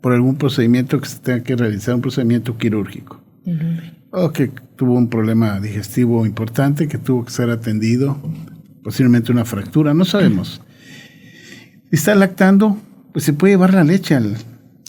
por 0.01 0.13
algún 0.13 0.37
procedimiento 0.37 1.01
que 1.01 1.09
se 1.09 1.19
tenga 1.19 1.43
que 1.43 1.57
realizar, 1.57 1.95
un 1.95 2.01
procedimiento 2.01 2.57
quirúrgico. 2.57 3.21
O 4.11 4.33
que 4.33 4.51
tuvo 4.77 4.95
un 4.95 5.09
problema 5.09 5.61
digestivo 5.61 6.27
importante, 6.27 6.89
que 6.89 6.99
tuvo 6.99 7.25
que 7.25 7.31
ser 7.31 7.51
atendido, 7.51 8.19
posiblemente 8.83 9.33
una 9.33 9.45
fractura, 9.45 9.95
no 9.95 10.05
sabemos. 10.05 10.61
Si 11.91 11.97
está 11.97 12.15
lactando, 12.15 12.77
pues 13.13 13.25
se 13.25 13.33
puede 13.33 13.55
llevar 13.55 13.75
la 13.75 13.85
leche 13.85 14.15
al, 14.15 14.37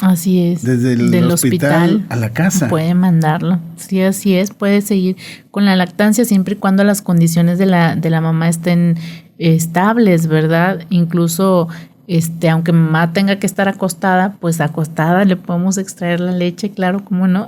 Así 0.01 0.43
es. 0.43 0.61
Desde 0.61 0.93
el 0.93 1.31
hospital, 1.31 2.05
a 2.09 2.15
la 2.15 2.29
casa. 2.29 2.67
Puede 2.67 2.93
mandarlo. 2.93 3.59
Sí, 3.77 4.01
así 4.01 4.35
es. 4.35 4.51
Puede 4.51 4.81
seguir 4.81 5.17
con 5.49 5.65
la 5.65 5.75
lactancia 5.75 6.23
siempre 6.23 6.53
y 6.53 6.57
cuando 6.57 6.83
las 6.83 7.01
condiciones 7.01 7.57
de 7.57 7.65
la, 7.65 7.95
de 7.95 8.09
la 8.11 8.21
mamá 8.21 8.47
estén 8.47 8.95
estables, 9.39 10.27
¿verdad? 10.27 10.85
Incluso 10.89 11.67
este, 12.07 12.49
aunque 12.49 12.71
mamá 12.71 13.11
tenga 13.11 13.37
que 13.37 13.45
estar 13.45 13.67
acostada, 13.67 14.35
pues 14.39 14.61
acostada 14.61 15.25
le 15.25 15.35
podemos 15.35 15.77
extraer 15.77 16.21
la 16.21 16.31
leche, 16.31 16.71
claro, 16.71 17.03
cómo 17.03 17.27
no. 17.27 17.45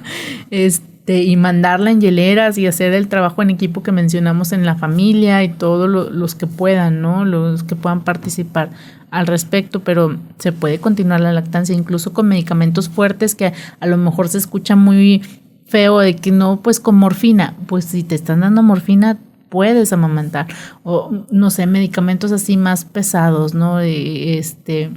este, 0.50 1.22
y 1.24 1.36
mandarla 1.36 1.90
en 1.90 2.00
hieleras 2.00 2.56
y 2.56 2.66
hacer 2.66 2.92
el 2.92 3.08
trabajo 3.08 3.42
en 3.42 3.50
equipo 3.50 3.82
que 3.82 3.92
mencionamos 3.92 4.52
en 4.52 4.64
la 4.64 4.76
familia 4.76 5.42
y 5.42 5.48
todos 5.48 5.88
los 6.12 6.34
que 6.36 6.46
puedan, 6.46 7.02
¿no? 7.02 7.24
Los 7.24 7.64
que 7.64 7.74
puedan 7.74 8.02
participar 8.02 8.70
al 9.10 9.26
respecto, 9.26 9.80
pero 9.80 10.16
se 10.38 10.52
puede 10.52 10.78
continuar 10.78 11.20
la 11.20 11.32
lactancia 11.32 11.74
incluso 11.74 12.12
con 12.12 12.28
medicamentos 12.28 12.88
fuertes 12.88 13.34
que 13.34 13.52
a 13.80 13.86
lo 13.86 13.96
mejor 13.96 14.28
se 14.28 14.38
escucha 14.38 14.76
muy 14.76 15.22
feo 15.66 15.98
de 15.98 16.14
que 16.14 16.30
no, 16.30 16.60
pues 16.62 16.80
con 16.80 16.96
morfina, 16.96 17.54
pues 17.66 17.86
si 17.86 18.02
te 18.02 18.14
están 18.14 18.40
dando 18.40 18.62
morfina, 18.62 19.18
puedes 19.56 19.90
amamantar. 19.90 20.48
O, 20.82 21.24
no 21.30 21.48
sé, 21.48 21.66
medicamentos 21.66 22.30
así 22.30 22.58
más 22.58 22.84
pesados, 22.84 23.54
¿no? 23.54 23.80
Este, 23.80 24.90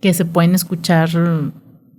que 0.00 0.12
se 0.12 0.24
pueden 0.24 0.56
escuchar, 0.56 1.08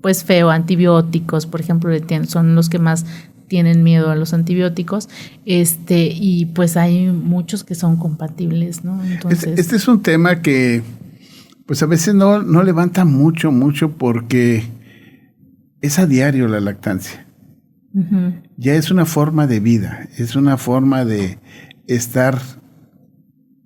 pues 0.01 0.25
feo, 0.25 0.49
antibióticos, 0.49 1.45
por 1.45 1.61
ejemplo, 1.61 1.89
son 2.27 2.55
los 2.55 2.67
que 2.67 2.77
más 2.77 3.05
tienen 3.47 3.83
miedo 3.83 4.11
a 4.11 4.17
los 4.17 4.33
antibióticos, 4.33 5.07
este, 5.45 6.09
y 6.13 6.47
pues 6.47 6.75
hay 6.75 7.07
muchos 7.07 7.63
que 7.63 7.73
son 7.73 7.95
compatibles, 7.95 8.83
¿no? 8.83 9.01
Entonces, 9.05 9.57
este, 9.57 9.77
es 9.77 9.87
un 9.87 10.01
tema 10.01 10.41
que, 10.41 10.83
pues 11.65 11.81
a 11.83 11.85
veces 11.85 12.15
no, 12.15 12.43
no 12.43 12.63
levanta 12.63 13.05
mucho, 13.05 13.49
mucho 13.49 13.93
porque 13.93 14.65
es 15.79 15.99
a 15.99 16.05
diario 16.05 16.49
la 16.49 16.59
lactancia. 16.59 17.23
Ya 18.57 18.73
es 18.73 18.91
una 18.91 19.05
forma 19.05 19.47
de 19.47 19.61
vida, 19.61 20.07
es 20.17 20.35
una 20.35 20.57
forma 20.57 21.03
de, 21.05 21.39
estar 21.87 22.39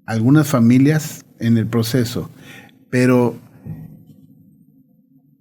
algunas 0.06 0.48
familias 0.48 1.26
en 1.40 1.58
el 1.58 1.68
proceso, 1.68 2.30
pero 2.90 3.36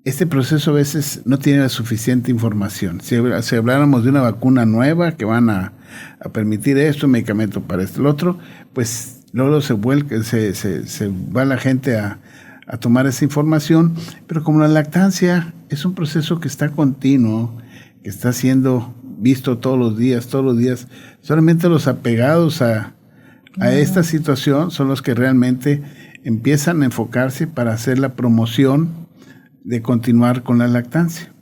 este 0.05 0.27
proceso 0.27 0.71
a 0.71 0.75
veces 0.75 1.23
no 1.25 1.39
tiene 1.39 1.61
la 1.61 1.69
suficiente 1.69 2.31
información. 2.31 3.01
Si, 3.03 3.17
habláramos 3.55 4.05
de 4.05 4.11
una 4.11 4.23
vacuna 4.23 4.65
nueva 4.65 5.13
que 5.13 5.25
van 5.25 5.51
a, 5.51 5.73
permitir 6.33 6.79
esto, 6.79 7.07
un 7.07 7.13
medicamento 7.13 7.63
para 7.63 7.83
esto, 7.83 8.01
el 8.01 8.07
otro, 8.07 8.39
pues 8.73 9.25
luego 9.33 9.61
se, 9.61 9.75
vuelca, 9.75 10.23
se, 10.23 10.53
va 11.37 11.45
la 11.45 11.59
gente 11.59 11.99
a, 11.99 12.19
a 12.67 12.79
tomar 12.79 13.07
esa 13.07 13.25
información, 13.25 13.95
pero 14.27 14.43
como 14.43 14.61
la 14.61 14.69
lactancia 14.69 15.53
es 15.69 15.85
un 15.85 15.95
proceso 15.95 16.41
que 16.41 16.49
está 16.49 16.71
continuo, 16.71 17.59
que 18.03 18.09
está 18.09 18.33
siendo 18.33 18.95
visto 19.21 19.59
todos 19.59 19.79
los 19.79 19.97
días, 19.97 20.27
todos 20.29 20.45
los 20.45 20.59
días. 20.59 20.89
Solamente 21.21 21.69
los 21.69 21.87
apegados 21.87 22.63
a, 22.63 22.95
esta 23.61 24.03
situación 24.03 24.71
son 24.71 24.89
los 24.89 25.03
que 25.03 25.15
realmente 25.15 25.83
empiezan 26.25 26.83
a 26.83 26.87
enfocarse 26.87 27.47
para 27.47 27.73
hacer 27.73 27.99
la 27.99 28.15
promoción 28.15 29.09
de 29.65 29.83
continuar 29.83 30.43
con 30.43 30.59
la 30.59 30.69
lactancia. 30.69 31.33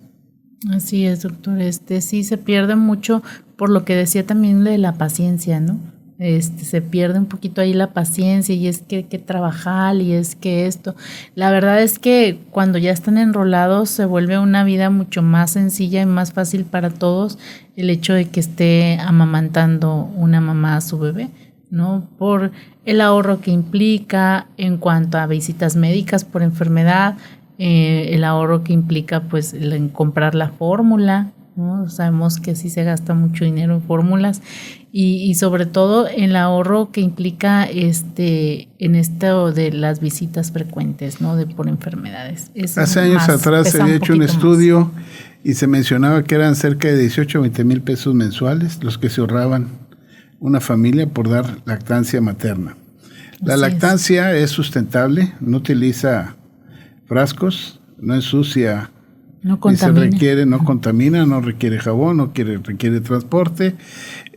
Así 0.70 1.06
es, 1.06 1.22
doctor. 1.22 1.60
Este 1.60 2.00
sí 2.00 2.24
se 2.24 2.38
pierde 2.38 2.76
mucho 2.76 3.22
por 3.56 3.70
lo 3.70 3.84
que 3.84 3.94
decía 3.94 4.26
también 4.26 4.64
de 4.64 4.78
la 4.78 4.94
paciencia, 4.94 5.60
¿no? 5.60 5.78
Este, 6.18 6.64
se 6.64 6.82
pierde 6.82 7.18
un 7.18 7.26
poquito 7.26 7.60
ahí 7.60 7.72
la 7.72 7.92
paciencia 7.92 8.54
y 8.54 8.66
es 8.66 8.82
que 8.82 9.06
que 9.06 9.18
trabajar 9.18 9.96
y 9.96 10.12
es 10.12 10.34
que 10.34 10.66
esto. 10.66 10.96
La 11.34 11.50
verdad 11.50 11.80
es 11.80 11.98
que 11.98 12.40
cuando 12.50 12.78
ya 12.78 12.90
están 12.90 13.18
enrolados 13.18 13.88
se 13.90 14.04
vuelve 14.04 14.38
una 14.38 14.64
vida 14.64 14.90
mucho 14.90 15.22
más 15.22 15.52
sencilla 15.52 16.02
y 16.02 16.06
más 16.06 16.32
fácil 16.32 16.64
para 16.64 16.90
todos 16.90 17.38
el 17.76 17.90
hecho 17.90 18.14
de 18.14 18.28
que 18.28 18.40
esté 18.40 18.98
amamantando 19.00 20.10
una 20.16 20.40
mamá 20.40 20.76
a 20.76 20.80
su 20.80 20.98
bebé, 20.98 21.30
¿no? 21.70 22.08
Por 22.18 22.50
el 22.84 23.00
ahorro 23.00 23.40
que 23.40 23.52
implica 23.52 24.48
en 24.56 24.78
cuanto 24.78 25.18
a 25.18 25.26
visitas 25.28 25.76
médicas 25.76 26.24
por 26.24 26.42
enfermedad, 26.42 27.16
eh, 27.58 28.10
el 28.12 28.24
ahorro 28.24 28.64
que 28.64 28.72
implica 28.72 29.20
pues 29.20 29.54
en 29.54 29.88
comprar 29.88 30.34
la 30.34 30.48
fórmula, 30.48 31.32
¿no? 31.58 31.90
Sabemos 31.90 32.40
que 32.40 32.54
sí 32.54 32.70
se 32.70 32.84
gasta 32.84 33.12
mucho 33.12 33.44
dinero 33.44 33.74
en 33.74 33.82
fórmulas 33.82 34.40
y, 34.90 35.34
sobre 35.34 35.66
todo 35.66 36.08
en 36.08 36.30
el 36.30 36.36
ahorro 36.36 36.90
que 36.92 37.02
implica 37.02 37.64
este 37.64 38.68
en 38.78 38.94
esto 38.94 39.52
de 39.52 39.72
las 39.72 40.00
visitas 40.00 40.50
frecuentes, 40.50 41.20
¿no? 41.20 41.36
De 41.36 41.46
por 41.46 41.68
enfermedades. 41.68 42.50
Hace 42.76 43.00
años 43.00 43.28
atrás 43.28 43.70
se 43.70 43.82
había 43.82 43.96
hecho 43.96 44.14
un 44.14 44.22
estudio 44.22 44.90
y 45.44 45.54
se 45.54 45.66
mencionaba 45.66 46.24
que 46.24 46.36
eran 46.36 46.56
cerca 46.56 46.88
de 46.88 46.96
18 46.96 47.38
o 47.38 47.42
20 47.42 47.64
mil 47.64 47.82
pesos 47.82 48.14
mensuales 48.14 48.82
los 48.82 48.96
que 48.96 49.10
se 49.10 49.20
ahorraban 49.20 49.68
una 50.40 50.60
familia 50.60 51.08
por 51.08 51.28
dar 51.28 51.58
lactancia 51.66 52.20
materna. 52.20 52.76
La 53.40 53.56
lactancia 53.56 54.34
es. 54.34 54.50
sustentable, 54.50 55.34
no 55.40 55.58
utiliza 55.58 56.36
frascos, 57.06 57.80
no 57.98 58.14
ensucia 58.14 58.90
no 59.42 59.60
contamina. 59.60 60.00
se 60.00 60.10
requiere, 60.10 60.46
no 60.46 60.64
contamina, 60.64 61.26
no 61.26 61.40
requiere 61.40 61.78
jabón, 61.78 62.16
no 62.16 62.32
quiere, 62.32 62.58
requiere 62.58 63.00
transporte, 63.00 63.76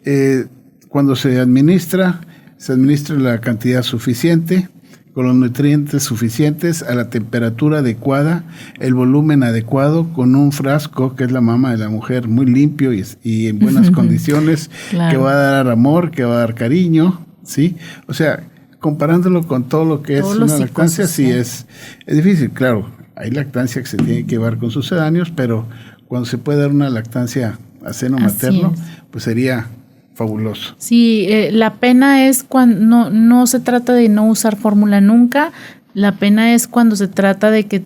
eh, 0.06 0.46
cuando 0.90 1.16
se 1.16 1.40
administra, 1.40 2.22
se 2.58 2.74
administra 2.74 3.18
la 3.18 3.40
cantidad 3.40 3.82
suficiente, 3.82 4.70
con 5.14 5.26
los 5.26 5.36
nutrientes 5.36 6.04
suficientes, 6.04 6.84
a 6.84 6.96
la 6.96 7.10
temperatura 7.10 7.80
adecuada, 7.80 8.44
el 8.80 8.94
volumen 8.94 9.44
adecuado, 9.44 10.14
con 10.14 10.36
un 10.36 10.52
frasco, 10.52 11.16
que 11.16 11.26
es 11.26 11.32
la 11.32 11.42
mama 11.42 11.72
de 11.72 11.78
la 11.78 11.90
mujer, 11.90 12.28
muy 12.28 12.46
limpio 12.46 12.92
y, 12.94 13.48
en 13.48 13.60
buenas 13.60 13.92
condiciones, 13.92 14.70
que 14.92 15.18
va 15.18 15.32
a 15.32 15.36
dar 15.36 15.68
amor, 15.70 16.12
que 16.12 16.24
va 16.24 16.36
a 16.36 16.40
dar 16.40 16.56
cariño, 16.56 17.26
¿sí? 17.44 17.76
O 18.08 18.14
sea, 18.14 18.44
comparándolo 18.80 19.48
con 19.48 19.66
todo 19.66 19.86
lo 19.86 20.02
que 20.02 20.18
es 20.18 20.26
una 20.26 20.58
lactancia, 20.58 21.08
sí. 21.08 21.30
es, 21.30 21.68
es 22.06 22.16
difícil, 22.16 22.52
claro, 22.52 22.90
hay 23.16 23.32
lactancia 23.32 23.82
que 23.82 23.88
se 23.88 23.98
tiene 23.98 24.26
que 24.26 24.36
llevar 24.36 24.58
con 24.58 24.72
sucedáneos, 24.72 25.32
pero 25.36 25.66
cuando 26.08 26.26
se 26.26 26.38
puede 26.38 26.60
dar 26.62 26.72
una 26.72 26.90
lactancia 26.90 27.58
a 27.84 27.94
seno 27.94 28.18
materno, 28.18 28.74
pues 29.12 29.24
sería 29.24 29.68
fabuloso. 30.14 30.76
Sí, 30.78 31.26
eh, 31.30 31.52
la 31.52 31.76
pena 31.76 32.28
es 32.28 32.44
cuando 32.44 32.80
no, 32.80 33.10
no 33.10 33.48
se 33.48 33.60
trata 33.60 33.94
de 33.94 34.10
no 34.10 34.28
usar 34.28 34.56
fórmula 34.56 35.02
nunca, 35.02 35.52
la 35.94 36.14
pena 36.14 36.54
es 36.54 36.68
cuando 36.68 36.96
se 36.96 37.08
trata 37.08 37.52
de 37.52 37.66
que 37.68 37.84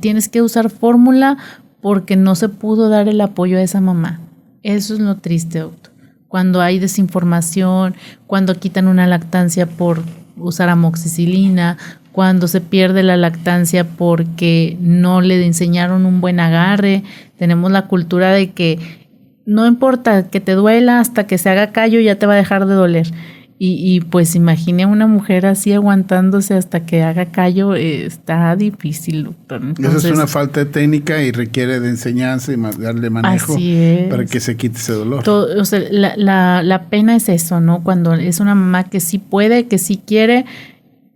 tienes 0.00 0.28
que 0.28 0.42
usar 0.42 0.70
fórmula 0.70 1.36
porque 1.80 2.16
no 2.16 2.34
se 2.34 2.48
pudo 2.48 2.88
dar 2.88 3.08
el 3.08 3.20
apoyo 3.20 3.58
a 3.58 3.62
esa 3.62 3.80
mamá. 3.80 4.20
Eso 4.62 4.94
es 4.94 5.00
lo 5.00 5.16
triste, 5.16 5.60
doctor. 5.60 5.92
Cuando 6.28 6.60
hay 6.60 6.78
desinformación, 6.78 7.94
cuando 8.26 8.56
quitan 8.56 8.88
una 8.88 9.06
lactancia 9.06 9.66
por 9.66 10.02
usar 10.36 10.68
amoxicilina, 10.68 11.78
cuando 12.16 12.48
se 12.48 12.62
pierde 12.62 13.02
la 13.02 13.18
lactancia 13.18 13.84
porque 13.84 14.78
no 14.80 15.20
le 15.20 15.44
enseñaron 15.44 16.06
un 16.06 16.22
buen 16.22 16.40
agarre. 16.40 17.02
Tenemos 17.36 17.70
la 17.70 17.88
cultura 17.88 18.32
de 18.32 18.52
que 18.52 18.78
no 19.44 19.66
importa 19.66 20.30
que 20.30 20.40
te 20.40 20.52
duela 20.52 20.98
hasta 20.98 21.26
que 21.26 21.36
se 21.36 21.50
haga 21.50 21.72
callo 21.72 22.00
ya 22.00 22.18
te 22.18 22.24
va 22.24 22.32
a 22.32 22.36
dejar 22.36 22.64
de 22.64 22.72
doler. 22.72 23.08
Y, 23.58 24.00
pues 24.00 24.34
imagine 24.34 24.84
a 24.84 24.86
una 24.86 25.06
mujer 25.06 25.46
así 25.46 25.72
aguantándose 25.72 26.54
hasta 26.54 26.84
que 26.84 27.02
haga 27.02 27.26
callo, 27.26 27.74
eh, 27.74 28.04
está 28.04 28.54
difícil, 28.54 29.24
doctor. 29.24 29.62
Eso 29.78 29.96
es 29.96 30.04
una 30.04 30.26
falta 30.26 30.60
de 30.60 30.70
técnica 30.70 31.22
y 31.22 31.32
requiere 31.32 31.80
de 31.80 31.88
enseñanza 31.88 32.52
y 32.52 32.56
darle 32.56 33.08
manejo 33.08 33.56
para 34.10 34.26
que 34.26 34.40
se 34.40 34.56
quite 34.56 34.76
ese 34.76 34.92
dolor. 34.92 35.26
o 35.26 35.64
sea, 35.64 35.80
la, 35.90 36.14
la, 36.16 36.62
la 36.62 36.84
pena 36.84 37.16
es 37.16 37.30
eso, 37.30 37.60
¿no? 37.60 37.82
Cuando 37.82 38.12
es 38.14 38.40
una 38.40 38.54
mamá 38.54 38.84
que 38.84 39.00
sí 39.00 39.18
puede, 39.18 39.66
que 39.68 39.78
sí 39.78 40.02
quiere, 40.06 40.44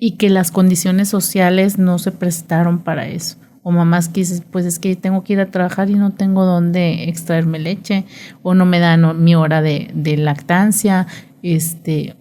y 0.00 0.12
que 0.12 0.30
las 0.30 0.50
condiciones 0.50 1.08
sociales 1.08 1.78
no 1.78 1.98
se 1.98 2.10
prestaron 2.10 2.80
para 2.80 3.06
eso. 3.06 3.36
O 3.62 3.70
mamás 3.70 4.08
que 4.08 4.24
pues 4.50 4.64
es 4.64 4.78
que 4.78 4.96
tengo 4.96 5.22
que 5.22 5.34
ir 5.34 5.40
a 5.40 5.50
trabajar 5.50 5.90
y 5.90 5.94
no 5.94 6.10
tengo 6.10 6.46
dónde 6.46 7.04
extraerme 7.04 7.58
leche, 7.58 8.06
o 8.42 8.54
no 8.54 8.64
me 8.64 8.80
dan 8.80 9.22
mi 9.22 9.34
hora 9.34 9.60
de, 9.60 9.90
de 9.94 10.16
lactancia, 10.16 11.06
este, 11.42 12.16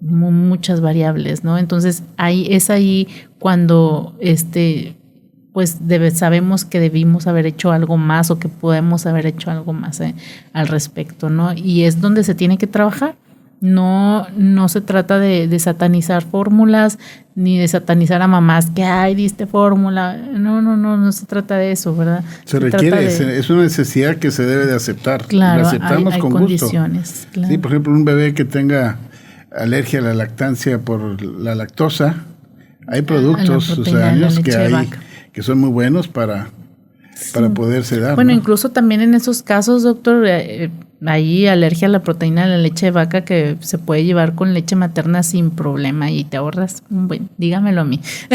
muchas 0.00 0.82
variables, 0.82 1.42
¿no? 1.42 1.56
Entonces 1.56 2.02
ahí 2.18 2.46
es 2.50 2.68
ahí 2.68 3.08
cuando 3.38 4.14
este 4.20 4.96
pues 5.54 5.86
debe, 5.86 6.10
sabemos 6.10 6.64
que 6.64 6.80
debimos 6.80 7.28
haber 7.28 7.46
hecho 7.46 7.70
algo 7.70 7.96
más 7.96 8.32
o 8.32 8.40
que 8.40 8.48
podemos 8.48 9.06
haber 9.06 9.24
hecho 9.24 9.52
algo 9.52 9.72
más 9.72 10.00
eh, 10.00 10.16
al 10.52 10.66
respecto, 10.66 11.30
¿no? 11.30 11.52
Y 11.54 11.84
es 11.84 12.00
donde 12.00 12.24
se 12.24 12.34
tiene 12.34 12.58
que 12.58 12.66
trabajar. 12.66 13.14
No, 13.64 14.26
no 14.36 14.68
se 14.68 14.82
trata 14.82 15.18
de, 15.18 15.58
satanizar 15.58 16.22
fórmulas 16.22 16.98
ni 17.34 17.56
de 17.56 17.66
satanizar 17.66 18.20
a 18.20 18.28
mamás 18.28 18.68
que, 18.68 18.84
ay, 18.84 19.14
diste 19.14 19.46
fórmula. 19.46 20.18
No, 20.18 20.60
no, 20.60 20.76
no, 20.76 20.98
no 20.98 21.12
se 21.12 21.24
trata 21.24 21.56
de 21.56 21.72
eso, 21.72 21.96
¿verdad? 21.96 22.22
Se, 22.44 22.60
requiere, 22.60 23.06
es 23.06 23.48
una 23.48 23.62
necesidad 23.62 24.16
que 24.16 24.30
se 24.30 24.44
debe 24.44 24.66
de 24.66 24.74
aceptar. 24.74 25.24
Claro, 25.24 25.62
la 25.62 25.68
aceptamos 25.68 26.12
hay, 26.12 26.20
con 26.20 26.32
condiciones, 26.32 27.26
gusto. 27.32 27.48
Sí, 27.48 27.56
por 27.56 27.70
ejemplo, 27.70 27.94
un 27.94 28.04
bebé 28.04 28.34
que 28.34 28.44
tenga 28.44 28.98
alergia 29.50 30.00
a 30.00 30.02
la 30.02 30.12
lactancia 30.12 30.78
por 30.80 31.22
la 31.22 31.54
lactosa, 31.54 32.16
hay 32.86 33.00
productos 33.00 33.64
sucedáneos 33.64 34.40
que 34.40 34.54
hay 34.54 34.90
que 35.32 35.42
son 35.42 35.58
muy 35.58 35.70
buenos 35.70 36.06
para 36.06 36.50
para 37.32 37.48
poderse 37.48 37.98
dar. 37.98 38.14
Bueno, 38.14 38.32
incluso 38.32 38.70
también 38.72 39.00
en 39.00 39.14
esos 39.14 39.42
casos, 39.42 39.84
doctor, 39.84 40.26
eh, 40.26 40.70
hay 41.06 41.46
alergia 41.46 41.88
a 41.88 41.90
la 41.90 42.02
proteína 42.02 42.44
de 42.44 42.48
la 42.48 42.58
leche 42.58 42.86
de 42.86 42.92
vaca 42.92 43.24
que 43.24 43.56
se 43.60 43.78
puede 43.78 44.04
llevar 44.04 44.34
con 44.34 44.54
leche 44.54 44.76
materna 44.76 45.22
sin 45.22 45.50
problema 45.50 46.10
y 46.10 46.24
te 46.24 46.36
ahorras 46.36 46.82
un 46.90 47.08
buen, 47.08 47.28
dígamelo 47.36 47.82
a 47.82 47.84
mí. 47.84 48.00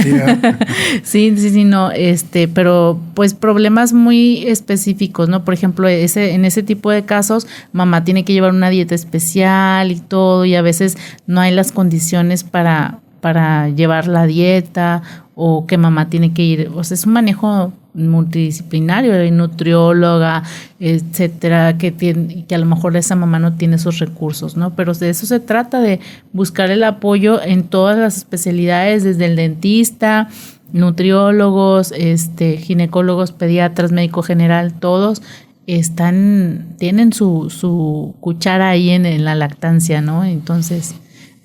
Sí, 1.04 1.34
sí, 1.38 1.50
sí, 1.50 1.64
no, 1.64 1.92
este, 1.92 2.48
pero 2.48 3.00
pues 3.14 3.34
problemas 3.34 3.94
muy 3.94 4.44
específicos, 4.48 5.30
¿no? 5.30 5.44
Por 5.44 5.54
ejemplo, 5.54 5.88
ese, 5.88 6.34
en 6.34 6.46
ese 6.46 6.64
tipo 6.64 6.92
de 6.92 7.04
casos, 7.04 7.48
mamá 7.72 8.04
tiene 8.04 8.26
que 8.26 8.34
llevar 8.34 8.52
una 8.52 8.70
dieta 8.70 8.96
especial 8.96 9.92
y 9.92 10.00
todo, 10.00 10.46
y 10.46 10.56
a 10.56 10.62
veces 10.62 10.98
no 11.28 11.42
hay 11.42 11.54
las 11.54 11.72
condiciones 11.72 12.44
para, 12.44 13.00
para 13.22 13.70
llevar 13.70 14.08
la 14.08 14.26
dieta 14.26 15.02
o 15.36 15.66
que 15.66 15.78
mamá 15.78 16.10
tiene 16.10 16.34
que 16.34 16.44
ir, 16.44 16.72
o 16.74 16.84
sea, 16.84 16.96
es 16.96 17.06
un 17.06 17.14
manejo 17.14 17.72
multidisciplinario, 17.94 19.14
hay 19.14 19.32
nutrióloga, 19.32 20.44
etcétera, 20.80 21.78
que, 21.78 21.92
tiene, 21.92 22.46
que 22.46 22.56
a 22.56 22.58
lo 22.58 22.66
mejor 22.66 22.96
esa 22.98 23.16
mamá 23.16 23.40
no 23.40 23.54
tiene 23.54 23.78
esos 23.78 24.00
recursos, 24.00 24.56
¿no? 24.56 24.76
Pero 24.76 24.94
de 24.94 25.10
eso 25.10 25.26
se 25.26 25.40
trata, 25.40 25.80
de 25.80 26.00
buscar 26.32 26.72
el 26.72 26.84
apoyo 26.84 27.42
en 27.42 27.64
todas 27.64 27.98
las 27.98 28.18
especialidades, 28.18 29.04
desde 29.04 29.26
el 29.26 29.36
dentista, 29.36 30.30
nutriólogos, 30.72 31.92
este, 31.92 32.58
ginecólogos, 32.58 33.32
pediatras, 33.32 33.92
médico 33.92 34.22
general, 34.22 34.74
todos 34.74 35.22
están, 35.68 36.76
tienen 36.78 37.14
su, 37.14 37.50
su 37.50 38.16
cuchara 38.20 38.70
ahí 38.70 38.90
en, 38.90 39.06
en 39.06 39.26
la 39.26 39.36
lactancia, 39.36 40.02
¿no? 40.02 40.24
Entonces, 40.24 40.96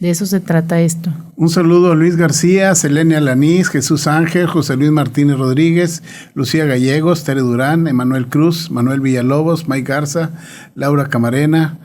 de 0.05 0.11
eso 0.11 0.27
se 0.27 0.39
trata 0.39 0.83
esto. 0.83 1.11
Un 1.35 1.49
saludo 1.49 1.93
a 1.93 1.95
Luis 1.95 2.17
García, 2.17 2.75
Selenia 2.75 3.23
Lanís, 3.23 3.71
Jesús 3.71 4.07
Ángel, 4.07 4.47
José 4.47 4.77
Luis 4.77 4.91
Martínez 4.91 5.39
Rodríguez, 5.39 6.03
Lucía 6.35 6.67
Gallegos, 6.67 7.25
Tere 7.25 7.41
Durán, 7.41 7.87
Emanuel 7.87 8.29
Cruz, 8.29 8.71
Manuel 8.71 9.01
Villalobos, 9.01 9.67
Mike 9.67 9.91
Garza, 9.91 10.33
Laura 10.75 11.07
Camarena. 11.07 11.79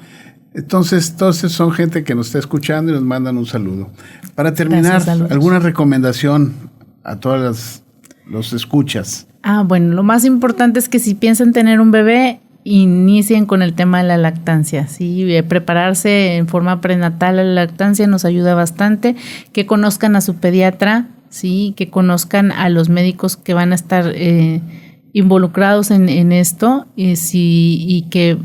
Entonces, 0.53 1.15
todos 1.15 1.37
son 1.37 1.71
gente 1.71 2.03
que 2.03 2.13
nos 2.13 2.27
está 2.27 2.39
escuchando 2.39 2.91
y 2.91 2.95
nos 2.95 3.03
mandan 3.03 3.37
un 3.37 3.45
saludo. 3.45 3.89
Para 4.35 4.53
terminar, 4.53 5.01
¿alguna 5.29 5.59
recomendación 5.59 6.55
a 7.05 7.21
todas 7.21 7.83
los 8.27 8.51
escuchas? 8.51 9.27
Ah, 9.43 9.63
bueno, 9.65 9.95
lo 9.95 10.03
más 10.03 10.25
importante 10.25 10.79
es 10.79 10.89
que 10.89 10.99
si 10.99 11.15
piensan 11.15 11.53
tener 11.53 11.79
un 11.79 11.91
bebé, 11.91 12.41
inicien 12.63 13.45
con 13.45 13.61
el 13.61 13.73
tema 13.73 13.99
de 13.99 14.07
la 14.07 14.17
lactancia, 14.17 14.87
¿sí? 14.87 15.33
Eh, 15.33 15.43
prepararse 15.43 16.35
en 16.35 16.47
forma 16.47 16.81
prenatal 16.81 17.39
a 17.39 17.43
la 17.43 17.53
lactancia 17.65 18.07
nos 18.07 18.25
ayuda 18.25 18.53
bastante, 18.53 19.15
que 19.53 19.65
conozcan 19.65 20.15
a 20.15 20.21
su 20.21 20.35
pediatra, 20.35 21.07
¿sí? 21.29 21.73
Que 21.77 21.89
conozcan 21.89 22.51
a 22.51 22.69
los 22.69 22.89
médicos 22.89 23.37
que 23.37 23.53
van 23.53 23.71
a 23.71 23.75
estar 23.75 24.11
eh, 24.13 24.61
involucrados 25.13 25.91
en, 25.91 26.31
esto 26.31 26.87
y, 26.95 27.15
si, 27.15 27.85
y 27.87 28.03
que 28.09 28.37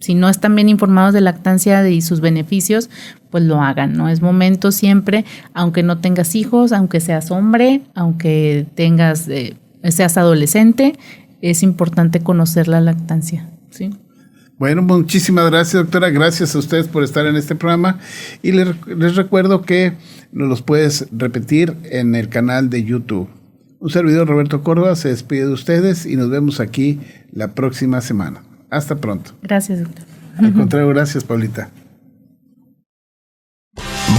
si 0.00 0.14
no 0.14 0.28
están 0.28 0.54
bien 0.54 0.68
informados 0.68 1.14
de 1.14 1.20
lactancia 1.20 1.88
y 1.88 2.02
sus 2.02 2.20
beneficios, 2.20 2.90
pues 3.30 3.44
lo 3.44 3.62
hagan, 3.62 3.92
¿no? 3.92 4.08
Es 4.08 4.22
momento 4.22 4.72
siempre, 4.72 5.24
aunque 5.54 5.82
no 5.82 5.98
tengas 5.98 6.34
hijos, 6.34 6.72
aunque 6.72 7.00
seas 7.00 7.30
hombre, 7.30 7.82
aunque 7.94 8.66
tengas... 8.74 9.28
Eh, 9.28 9.56
seas 9.88 10.18
adolescente, 10.18 10.98
es 11.42 11.62
importante 11.62 12.20
conocer 12.20 12.68
la 12.68 12.80
lactancia. 12.80 13.48
¿sí? 13.70 13.90
Bueno, 14.58 14.82
muchísimas 14.82 15.50
gracias, 15.50 15.82
doctora. 15.82 16.10
Gracias 16.10 16.54
a 16.54 16.58
ustedes 16.58 16.86
por 16.86 17.02
estar 17.02 17.26
en 17.26 17.36
este 17.36 17.54
programa. 17.54 17.98
Y 18.42 18.52
les, 18.52 18.68
les 18.86 19.16
recuerdo 19.16 19.62
que 19.62 19.94
nos 20.32 20.48
los 20.48 20.62
puedes 20.62 21.06
repetir 21.12 21.74
en 21.84 22.14
el 22.14 22.28
canal 22.28 22.68
de 22.68 22.84
YouTube. 22.84 23.28
Un 23.78 23.88
servidor 23.88 24.28
Roberto 24.28 24.62
Córdoba 24.62 24.94
se 24.96 25.08
despide 25.08 25.46
de 25.46 25.52
ustedes 25.52 26.04
y 26.04 26.16
nos 26.16 26.28
vemos 26.28 26.60
aquí 26.60 27.00
la 27.32 27.54
próxima 27.54 28.02
semana. 28.02 28.42
Hasta 28.68 28.96
pronto. 28.96 29.32
Gracias, 29.42 29.80
doctor. 29.80 30.04
Al 30.36 30.52
contrario, 30.52 30.88
gracias, 30.88 31.24
Paulita. 31.24 31.70